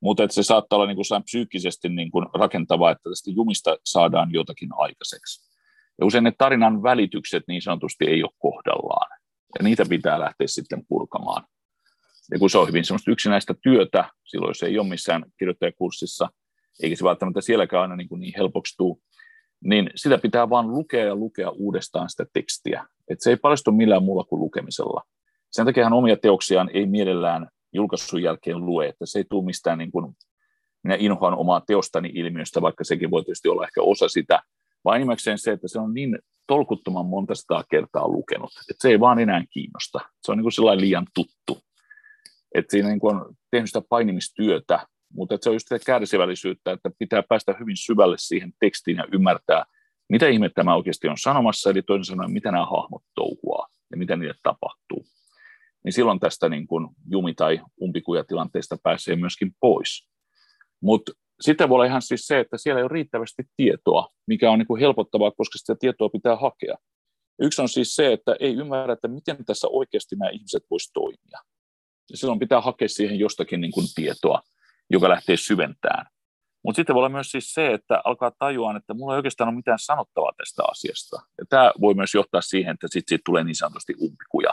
[0.00, 4.32] mutta että se saattaa olla niin kuin psyykkisesti niin kuin rakentavaa, että tästä jumista saadaan
[4.32, 5.53] jotakin aikaiseksi.
[6.00, 9.18] Ja usein ne tarinan välitykset niin sanotusti ei ole kohdallaan,
[9.58, 11.44] ja niitä pitää lähteä sitten purkamaan.
[12.30, 16.28] Ja kun se on hyvin semmoista yksinäistä työtä, silloin se ei ole missään kirjoittajakurssissa,
[16.82, 18.96] eikä se välttämättä sielläkään aina niin, kuin niin helpoksi tule,
[19.64, 22.86] niin sitä pitää vaan lukea ja lukea uudestaan sitä tekstiä.
[23.10, 25.02] Et se ei paljastu millään muulla kuin lukemisella.
[25.50, 29.78] Sen takia hän omia teoksiaan ei mielellään julkaisun jälkeen lue, että se ei tule mistään
[29.78, 30.16] niin kuin,
[30.82, 34.42] minä inhoan omaa teostani ilmiöstä, vaikka sekin voi tietysti olla ehkä osa sitä,
[34.84, 39.00] vaan enimmäkseen se, että se on niin tolkuttoman monta sataa kertaa lukenut, että se ei
[39.00, 40.00] vaan enää kiinnosta.
[40.22, 41.58] Se on niin kuin liian tuttu.
[42.54, 46.90] Että siinä niin kuin on tehnyt sitä painimistyötä, mutta se on just sitä kärsivällisyyttä, että
[46.98, 49.64] pitää päästä hyvin syvälle siihen tekstiin ja ymmärtää,
[50.08, 54.16] mitä ihmettä tämä oikeasti on sanomassa, eli toisin sanoen, mitä nämä hahmot touhuaa ja mitä
[54.16, 55.06] niille tapahtuu.
[55.84, 60.08] Niin silloin tästä niin kuin jumi- tai umpikujatilanteesta pääsee myöskin pois.
[60.80, 64.58] Mutta sitten voi olla ihan siis se, että siellä ei ole riittävästi tietoa, mikä on
[64.58, 66.76] niin kuin helpottavaa, koska sitä tietoa pitää hakea.
[67.38, 71.40] Yksi on siis se, että ei ymmärrä, että miten tässä oikeasti nämä ihmiset voisivat toimia.
[72.10, 74.42] Ja silloin pitää hakea siihen jostakin niin kuin tietoa,
[74.90, 76.06] joka lähtee syventämään.
[76.64, 79.56] Mutta sitten voi olla myös siis se, että alkaa tajua, että mulla ei oikeastaan ole
[79.56, 81.16] mitään sanottavaa tästä asiasta.
[81.38, 84.50] Ja tämä voi myös johtaa siihen, että sitten siitä tulee niin sanotusti umpikuja.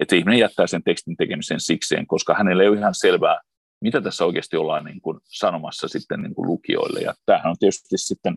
[0.00, 3.40] Että ihminen jättää sen tekstin tekemisen sikseen, koska hänelle ei ole ihan selvää,
[3.80, 7.00] mitä tässä oikeasti ollaan niin kuin sanomassa sitten niin kuin lukijoille.
[7.00, 8.36] Ja tämähän on tietysti sitten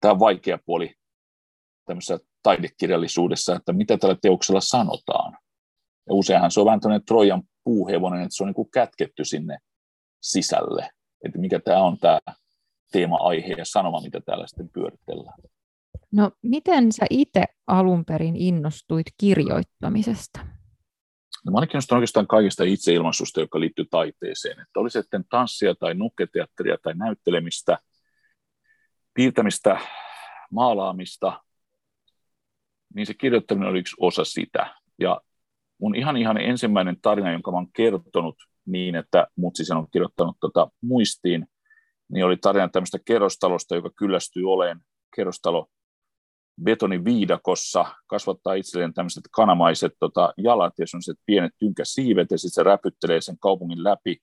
[0.00, 0.94] tämä vaikea puoli
[1.86, 5.32] tämmöisessä taidekirjallisuudessa, että mitä tällä teoksella sanotaan.
[6.08, 9.58] Ja useinhan se on vähän tämmöinen Trojan puuhevonen, että se on niin kuin kätketty sinne
[10.22, 10.90] sisälle,
[11.24, 12.18] että mikä tämä on tämä
[12.92, 15.38] teema-aihe ja sanoma, mitä täällä sitten pyöritellään.
[16.12, 20.40] No miten sä itse alun perin innostuit kirjoittamisesta?
[21.46, 24.60] No, mä kiinnostunut oikeastaan kaikista itseilmaisusta, joka liittyy taiteeseen.
[24.60, 27.78] Että oli sitten tanssia tai nukketeatteria tai näyttelemistä,
[29.14, 29.80] piirtämistä,
[30.50, 31.42] maalaamista,
[32.94, 34.74] niin se kirjoittaminen oli yksi osa sitä.
[34.98, 35.20] Ja
[35.78, 40.36] mun ihan ihan ensimmäinen tarina, jonka mä olen kertonut niin, että mut siis on kirjoittanut
[40.40, 41.46] tota muistiin,
[42.08, 44.80] niin oli tarina tämmöistä kerrostalosta, joka kyllästyy oleen
[45.16, 45.68] kerrostalo
[46.64, 53.20] betoniviidakossa, kasvattaa itselleen tämmöiset kanamaiset tota, jalat ja sellaiset pienet tynkäsiivet, ja sitten se räpyttelee
[53.20, 54.16] sen kaupungin läpi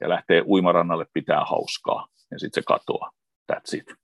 [0.00, 3.10] ja lähtee uimarannalle pitää hauskaa, ja sitten se katoaa.
[3.52, 3.94] That's it.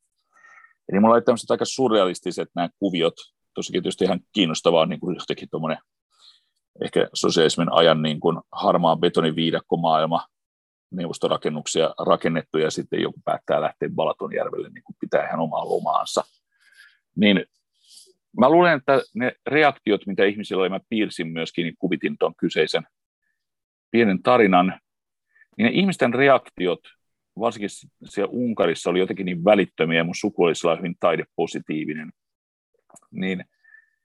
[0.88, 3.14] Eli mulla oli tämmöiset aika surrealistiset nämä kuviot,
[3.54, 5.78] tosikin tietysti ihan kiinnostavaa niin kuin jotenkin tuommoinen
[6.84, 10.26] ehkä sosiaalismin ajan niin kuin harmaa betoniviidakkomaailma,
[10.90, 16.24] neuvostorakennuksia rakennettu ja sitten joku päättää lähteä Balatonjärvelle niin kuin pitää ihan omaa lomaansa.
[17.16, 17.46] Niin
[18.40, 22.82] mä luulen, että ne reaktiot, mitä ihmisillä oli, mä piirsin myöskin, niin kuvitin tuon kyseisen
[23.90, 24.80] pienen tarinan,
[25.56, 26.80] niin ne ihmisten reaktiot,
[27.38, 27.68] varsinkin
[28.04, 32.12] siellä Unkarissa, oli jotenkin niin välittömiä, ja mun suku oli hyvin taidepositiivinen,
[33.10, 33.44] niin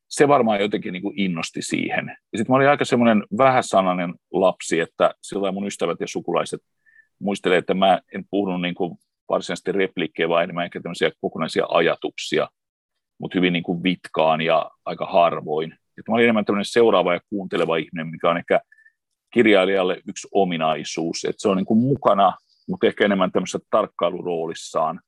[0.07, 2.07] se varmaan jotenkin niin kuin innosti siihen.
[2.07, 6.61] Ja sitten mä olin aika semmoinen vähäsanainen lapsi, että silloin mun ystävät ja sukulaiset
[7.19, 8.97] muistelee, että mä en puhunut niin kuin
[9.29, 12.47] varsinaisesti repliikkejä, vaan enemmän ehkä tämmöisiä kokonaisia ajatuksia,
[13.19, 15.71] mutta hyvin niin kuin vitkaan ja aika harvoin.
[15.71, 18.59] Että mä olin enemmän tämmöinen seuraava ja kuunteleva ihminen, mikä on ehkä
[19.33, 22.33] kirjailijalle yksi ominaisuus, että se on niin kuin mukana,
[22.67, 25.01] mutta ehkä enemmän tämmöisessä tarkkailuroolissaan.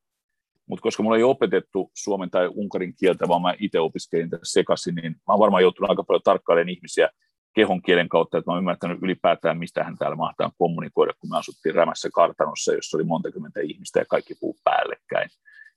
[0.67, 4.95] Mutta koska mulla ei opetettu suomen tai unkarin kieltä, vaan mä itse opiskelin tässä sekaisin,
[4.95, 7.09] niin mä oon varmaan joutunut aika paljon tarkkailemaan ihmisiä
[7.53, 11.37] kehon kielen kautta, että mä oon ymmärtänyt ylipäätään, mistä hän täällä mahtaa kommunikoida, kun me
[11.37, 15.29] asuttiin rämässä kartanossa, jossa oli monta kymmentä ihmistä ja kaikki puu päällekkäin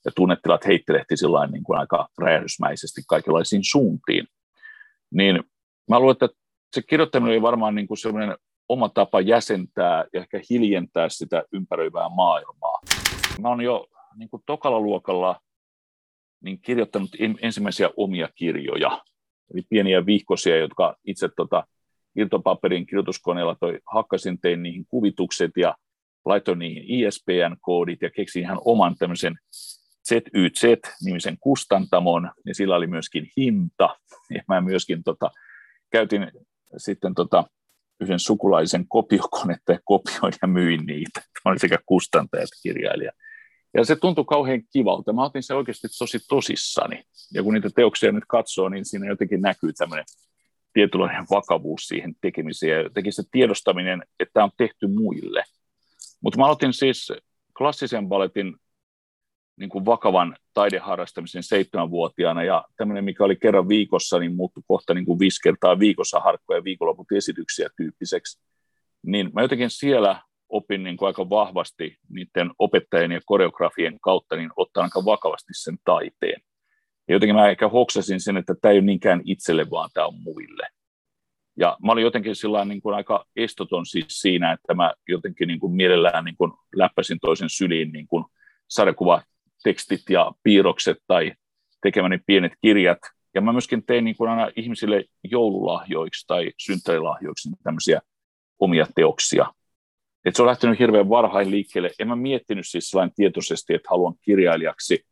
[0.04, 1.14] ja tunnetilat heittelehti
[1.50, 4.26] niin kuin aika räjähdysmäisesti kaikenlaisiin suuntiin.
[5.10, 5.42] Niin
[5.90, 6.28] mä luulen, että
[6.74, 8.36] se kirjoittaminen oli varmaan niin kuin sellainen
[8.68, 12.80] oma tapa jäsentää ja ehkä hiljentää sitä ympäröivää maailmaa.
[13.40, 13.86] Mä oon jo
[14.16, 15.40] niin kuin tokalla luokalla
[16.44, 17.10] niin kirjoittanut
[17.42, 19.02] ensimmäisiä omia kirjoja,
[19.54, 21.66] eli pieniä vihkosia, jotka itse tota,
[22.16, 25.76] irtopaperin kirjoituskoneella toi, hakkasin, tein niihin kuvitukset ja
[26.24, 29.38] laitoin niihin ISBN-koodit ja keksin ihan oman tämmöisen
[30.08, 33.96] ZYZ-nimisen kustantamon, ja sillä oli myöskin hinta,
[34.30, 35.30] ja mä myöskin tota,
[35.90, 36.32] käytin
[36.76, 37.44] sitten tota,
[38.00, 41.20] yhden sukulaisen kopiokonetta ja kopioin ja myin niitä.
[41.20, 43.12] Mä olin sekä kustantaja että kirjailija.
[43.74, 45.12] Ja se tuntui kauhean kivalta.
[45.12, 47.04] Mä otin se oikeasti tosi tosissani.
[47.34, 50.04] Ja kun niitä teoksia nyt katsoo, niin siinä jotenkin näkyy tämmöinen
[50.72, 52.72] tietynlainen vakavuus siihen tekemiseen.
[52.72, 55.44] Ja jotenkin se tiedostaminen, että tämä on tehty muille.
[56.20, 57.12] Mutta mä aloitin siis
[57.58, 58.56] klassisen balletin
[59.62, 65.04] niin kuin vakavan taideharrastamisen seitsemänvuotiaana ja tämmöinen, mikä oli kerran viikossa, niin muuttui kohta niin
[65.04, 68.40] kuin viisi kertaa viikossa harkkoja viikonloput esityksiä tyyppiseksi.
[69.06, 74.50] Niin mä jotenkin siellä opin niin kuin aika vahvasti niiden opettajien ja koreografien kautta niin
[74.56, 76.42] ottaa aika vakavasti sen taiteen.
[77.08, 80.20] Ja jotenkin mä ehkä hoksasin sen, että tämä ei ole niinkään itselle, vaan tämä on
[80.20, 80.66] muille.
[81.56, 85.60] Ja mä olin jotenkin sillä niin kuin aika estoton siis siinä, että mä jotenkin niin
[85.60, 88.24] kuin mielellään niin kuin läppäsin toisen syliin niin kuin
[88.68, 89.22] sarjakuva
[89.62, 91.32] tekstit ja piirrokset tai
[91.82, 92.98] tekemäni pienet kirjat.
[93.34, 98.00] Ja mä myöskin tein niin kuin aina ihmisille joululahjoiksi tai synttärilahjoiksi tämmöisiä
[98.58, 99.46] omia teoksia.
[100.24, 101.90] Et se on lähtenyt hirveän varhain liikkeelle.
[101.98, 105.04] En mä miettinyt siis sellainen tietoisesti, että haluan kirjailijaksi,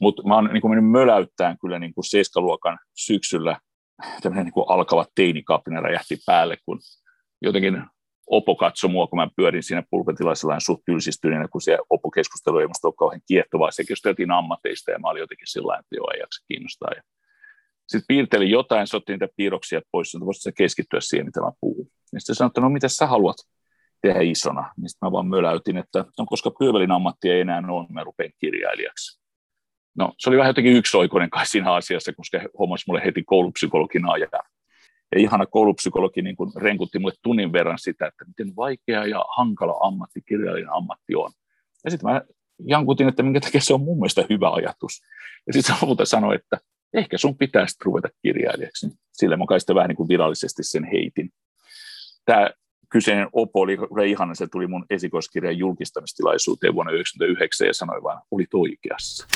[0.00, 3.60] mutta mä oon niin kuin mennyt möläyttämään kyllä niin kuin seiskaluokan syksyllä
[4.22, 6.78] tämmöinen niin kuin alkava teinikapina räjähti päälle, kun
[7.42, 7.82] jotenkin
[8.30, 12.66] Opo katsoi mua, kun mä pyörin siinä pulpetilla sellainen suht tylsistyneenä, kun se Opo-keskustelu ei
[12.66, 13.70] musta ole kauhean kiehtovaa.
[13.70, 16.90] Se keskusteltiin ammateista ja mä olin jotenkin sillä että joo, ei jaksa kiinnostaa.
[17.88, 21.86] Sitten piirtelin jotain, se otti niitä piirroksia pois, että voisitko keskittyä siihen, mitä mä puhun.
[22.12, 23.36] Ja sitten sanoi, että no mitä sä haluat
[24.02, 24.72] tehdä isona.
[24.76, 28.30] Niin sitten mä vaan möläytin, että no, koska pyövelin ammatti ei enää ole, mä rupean
[28.38, 29.20] kirjailijaksi.
[29.96, 34.30] No se oli vähän jotenkin yksioikoinen kai siinä asiassa, koska hommas mulle heti koulupsykologin ajan.
[35.14, 39.76] Ja ihana koulupsykologi niin kuin renkutti mulle tunnin verran sitä, että miten vaikea ja hankala
[39.80, 41.30] ammatti kirjailijan ammatti on.
[41.84, 42.22] Ja sitten mä
[42.66, 45.02] jankutin, että minkä takia se on mun mielestä hyvä ajatus.
[45.46, 46.58] Ja sitten lopulta sanoi, että
[46.94, 48.88] ehkä sun pitäisi ruveta kirjailijaksi.
[49.12, 51.30] Sillä mä kai sitten vähän niin kuin virallisesti sen heitin.
[52.24, 52.50] Tämä
[52.88, 53.78] kyseinen Opo oli
[54.10, 59.26] ihana, se tuli mun esikoiskirjan julkistamistilaisuuteen vuonna 1999 ja sanoi vaan, olit oikeassa.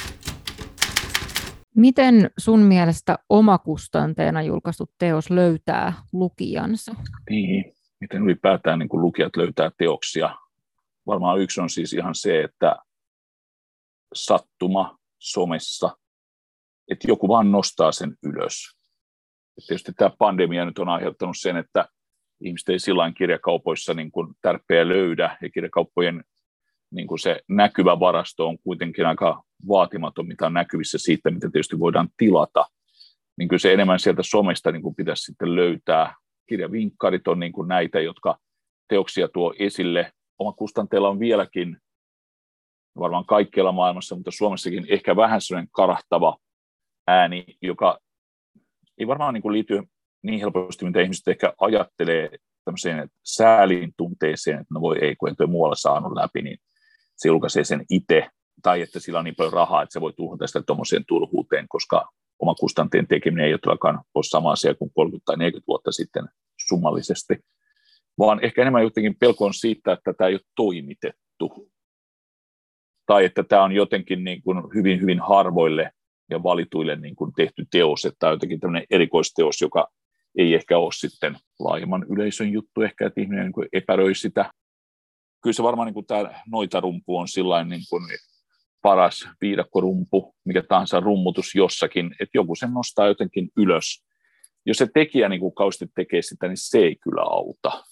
[1.76, 6.94] Miten sun mielestä omakustanteena julkaistu teos löytää lukijansa?
[7.30, 10.36] Niin, miten ylipäätään niin lukijat löytää teoksia?
[11.06, 12.76] Varmaan yksi on siis ihan se, että
[14.14, 15.96] sattuma somessa,
[16.90, 18.76] että joku vaan nostaa sen ylös.
[19.58, 21.88] Et tietysti tämä pandemia nyt on aiheuttanut sen, että
[22.40, 26.24] ihmiset ei sillä kirjakaupoissa niin kuin tärpeä löydä, ja kirjakauppojen
[26.92, 31.78] niin kuin se näkyvä varasto on kuitenkin aika vaatimaton, mitä on näkyvissä siitä, mitä tietysti
[31.78, 32.66] voidaan tilata,
[33.38, 36.14] niin kyllä se enemmän sieltä somesta niin kuin pitäisi sitten löytää.
[36.48, 38.38] Kirjavinkkarit on niin kuin näitä, jotka
[38.88, 40.12] teoksia tuo esille.
[40.38, 41.76] Oma kustanteella on vieläkin,
[42.98, 46.36] varmaan kaikkialla maailmassa, mutta Suomessakin ehkä vähän sellainen karahtava
[47.06, 47.98] ääni, joka
[48.98, 49.82] ei varmaan niin kuin liity
[50.22, 52.30] niin helposti, mitä ihmiset ehkä ajattelee
[52.64, 56.58] tämmöiseen säälin tunteeseen, että no voi ei, kun en muualla saanut läpi, niin
[57.16, 58.28] se julkaisee sen itse,
[58.62, 62.08] tai että sillä on niin paljon rahaa, että se voi tuhota sitä tuommoiseen turhuuteen, koska
[62.38, 66.24] oma kustanteen tekeminen ei ole ole sama asia kuin 30 tai 40 vuotta sitten
[66.68, 67.34] summallisesti,
[68.18, 71.70] vaan ehkä enemmän jotenkin pelko on siitä, että tämä ei ole toimitettu,
[73.06, 75.90] tai että tämä on jotenkin niin kuin hyvin, hyvin harvoille
[76.30, 79.88] ja valituille niin kuin tehty teos, että tämä on jotenkin tämmöinen erikoisteos, joka
[80.38, 84.50] ei ehkä ole sitten laajemman yleisön juttu, ehkä että ihminen niin epäröi sitä
[85.42, 88.02] kyllä se varmaan niin kuin tämä noitarumpu on sillain niin kuin
[88.82, 94.04] paras viidakkorumpu, mikä tahansa rummutus jossakin, että joku sen nostaa jotenkin ylös.
[94.66, 97.84] Jos se tekijä niin kuin kausti tekee sitä, niin se ei kyllä auta.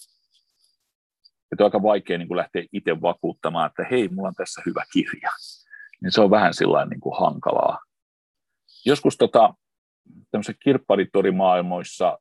[1.52, 4.84] Että on aika vaikea niin kuin lähteä itse vakuuttamaan, että hei, mulla on tässä hyvä
[4.92, 5.30] kirja.
[6.02, 7.78] Niin se on vähän sillä niin kuin hankalaa.
[8.86, 9.54] Joskus tota,
[10.30, 12.18] tämmöisissä kirpparitorimaailmoissa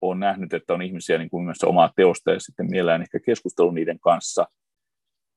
[0.00, 3.70] on nähnyt, että on ihmisiä niin kuin myös omaa teosta ja sitten mielellään ehkä keskustelu
[3.70, 4.46] niiden kanssa–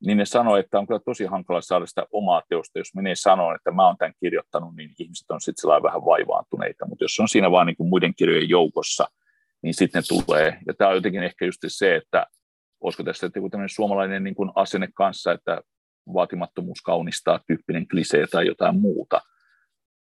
[0.06, 2.80] niin ne sanoi, että on kyllä tosi hankala saada sitä omaa teosta.
[2.80, 6.88] Jos menee sanoa, että mä oon tämän kirjoittanut, niin ihmiset on sitten vähän vaivaantuneita.
[6.88, 9.08] Mutta jos on siinä vaan niin kuin muiden kirjojen joukossa,
[9.62, 10.58] niin sitten ne tulee.
[10.68, 12.26] Ja tämä on jotenkin ehkä just se, että
[12.82, 15.62] olisiko tässä joku tämmöinen suomalainen niin kuin asenne kanssa, että
[16.14, 19.22] vaatimattomuus kaunistaa tyyppinen klisee tai jotain muuta.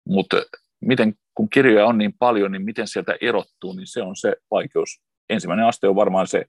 [0.07, 0.37] Mutta
[0.81, 5.01] miten, kun kirjoja on niin paljon, niin miten sieltä erottuu, niin se on se vaikeus.
[5.29, 6.45] Ensimmäinen aste on varmaan se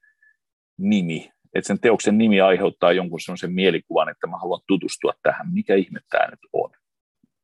[0.78, 5.74] nimi, että sen teoksen nimi aiheuttaa jonkun sellaisen mielikuvan, että mä haluan tutustua tähän, mikä
[5.74, 6.70] ihme tämä nyt on.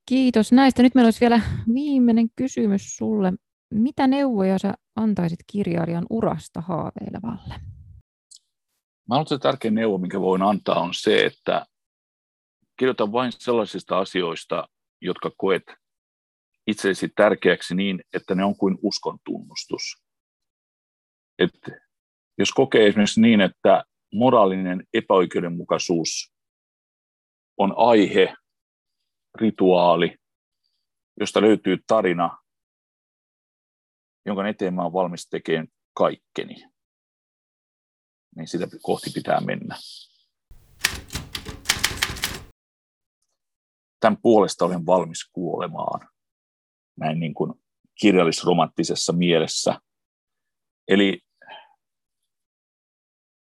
[0.08, 0.82] Kiitos näistä.
[0.82, 1.40] Nyt meillä olisi vielä
[1.74, 3.32] viimeinen kysymys sulle.
[3.74, 7.54] Mitä neuvoja sä antaisit kirjailijan urasta haaveilevalle?
[9.08, 11.66] Mä luulen, että tärkein neuvo, minkä voin antaa, on se, että
[12.78, 14.68] kirjoita vain sellaisista asioista,
[15.00, 15.62] jotka koet
[16.66, 19.82] itsesi tärkeäksi niin, että ne on kuin uskon tunnustus.
[21.38, 21.60] Et
[22.38, 26.32] jos kokee esimerkiksi niin, että moraalinen epäoikeudenmukaisuus
[27.58, 28.34] on aihe,
[29.34, 30.16] rituaali,
[31.20, 32.38] josta löytyy tarina,
[34.26, 36.54] jonka eteen mä olen valmis tekemään kaikkeni.
[38.36, 39.76] Niin sitä kohti pitää mennä.
[44.00, 46.08] Tämän puolesta olen valmis kuolemaan.
[46.96, 47.52] Näin niin kuin
[48.00, 49.80] kirjallisromanttisessa mielessä.
[50.88, 51.20] Eli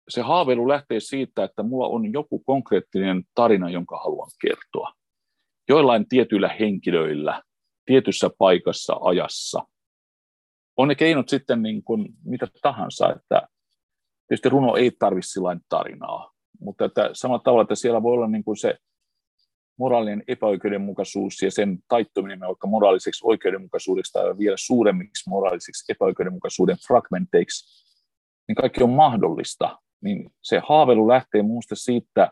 [0.09, 4.93] se haaveilu lähtee siitä, että mulla on joku konkreettinen tarina, jonka haluan kertoa.
[5.69, 7.43] Joillain tietyillä henkilöillä,
[7.85, 9.67] tietyssä paikassa, ajassa.
[10.77, 13.47] On ne keinot sitten niin kuin mitä tahansa, että
[14.27, 15.39] tietysti runo ei tarvitse
[15.69, 18.77] tarinaa, mutta että samalla tavalla, että siellä voi olla niin kuin se
[19.79, 27.85] moraalinen epäoikeudenmukaisuus ja sen taittuminen vaikka moraaliseksi oikeudenmukaisuudeksi tai vielä suuremmiksi moraaliseksi epäoikeudenmukaisuuden fragmenteiksi,
[28.47, 29.79] niin kaikki on mahdollista.
[30.03, 32.31] Niin se haavelu lähtee muusta siitä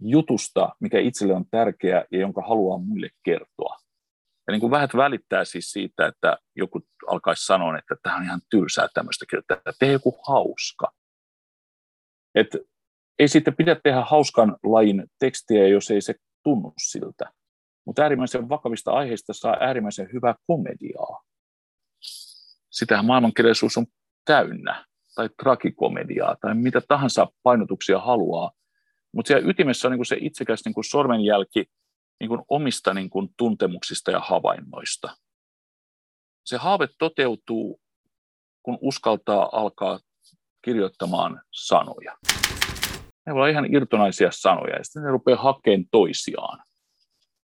[0.00, 3.76] jutusta, mikä itselle on tärkeä ja jonka haluaa muille kertoa.
[4.46, 8.40] Ja niin kuin vähän välittää siis siitä, että joku alkaisi sanoa, että tämä on ihan
[8.50, 10.92] tylsää tämmöistä kirjoittaa, tee joku hauska.
[12.34, 12.48] Et
[13.18, 17.32] ei sitten pidä tehdä hauskan lajin tekstiä, jos ei se tunnu siltä.
[17.86, 21.22] Mutta äärimmäisen vakavista aiheista saa äärimmäisen hyvää komediaa.
[22.70, 23.86] Sitähän maailmankirjallisuus on
[24.24, 24.84] täynnä,
[25.14, 28.50] tai tragikomediaa, tai mitä tahansa painotuksia haluaa.
[29.12, 31.64] Mutta siellä ytimessä on niinku se itsekäs niinku sormenjälki
[32.20, 35.16] niinku omista niinku tuntemuksista ja havainnoista.
[36.44, 37.80] Se haave toteutuu,
[38.62, 39.98] kun uskaltaa alkaa
[40.64, 42.16] kirjoittamaan sanoja.
[43.26, 46.64] Ne voi olla ihan irtonaisia sanoja, ja sitten ne rupeaa hakemaan toisiaan.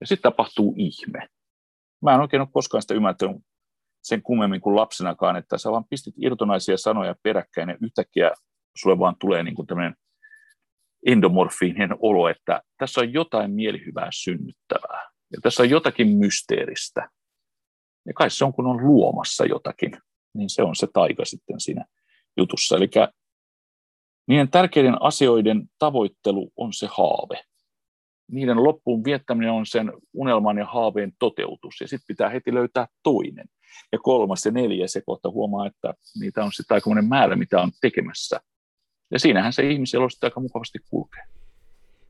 [0.00, 1.28] Ja sitten tapahtuu ihme.
[2.02, 3.36] Mä en oikein ole koskaan sitä ymmärtänyt
[4.06, 8.30] sen kummemmin kuin lapsenakaan, että sä vaan pistit irtonaisia sanoja peräkkäin, ja yhtäkkiä
[8.76, 9.94] sulle vaan tulee niin kuin tämmöinen
[11.06, 15.10] endomorfiinen olo, että tässä on jotain mielihyvää synnyttävää.
[15.32, 17.10] Ja tässä on jotakin mysteeristä.
[18.06, 19.92] Ja kai se on, kun on luomassa jotakin,
[20.34, 21.84] niin se on se taika sitten siinä
[22.36, 22.76] jutussa.
[22.76, 22.90] Eli
[24.28, 27.44] niiden tärkeiden asioiden tavoittelu on se haave.
[28.30, 33.46] Niiden loppuun viettäminen on sen unelman ja haaveen toteutus, ja sitten pitää heti löytää toinen.
[33.92, 37.70] Ja kolmas ja neljäs, se kohta huomaa, että niitä on sitten aikamoinen määrä, mitä on
[37.80, 38.40] tekemässä.
[39.10, 41.22] Ja siinähän se ihmisellä sitten aika mukavasti kulkee.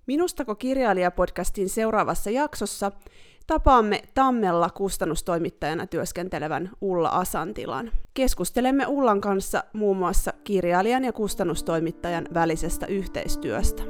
[0.07, 2.93] Minustako kirjailija-podcastin seuraavassa jaksossa
[3.47, 7.91] tapaamme Tammella kustannustoimittajana työskentelevän Ulla Asantilan.
[8.15, 13.83] Keskustelemme Ullan kanssa muun muassa kirjailijan ja kustannustoimittajan välisestä yhteistyöstä.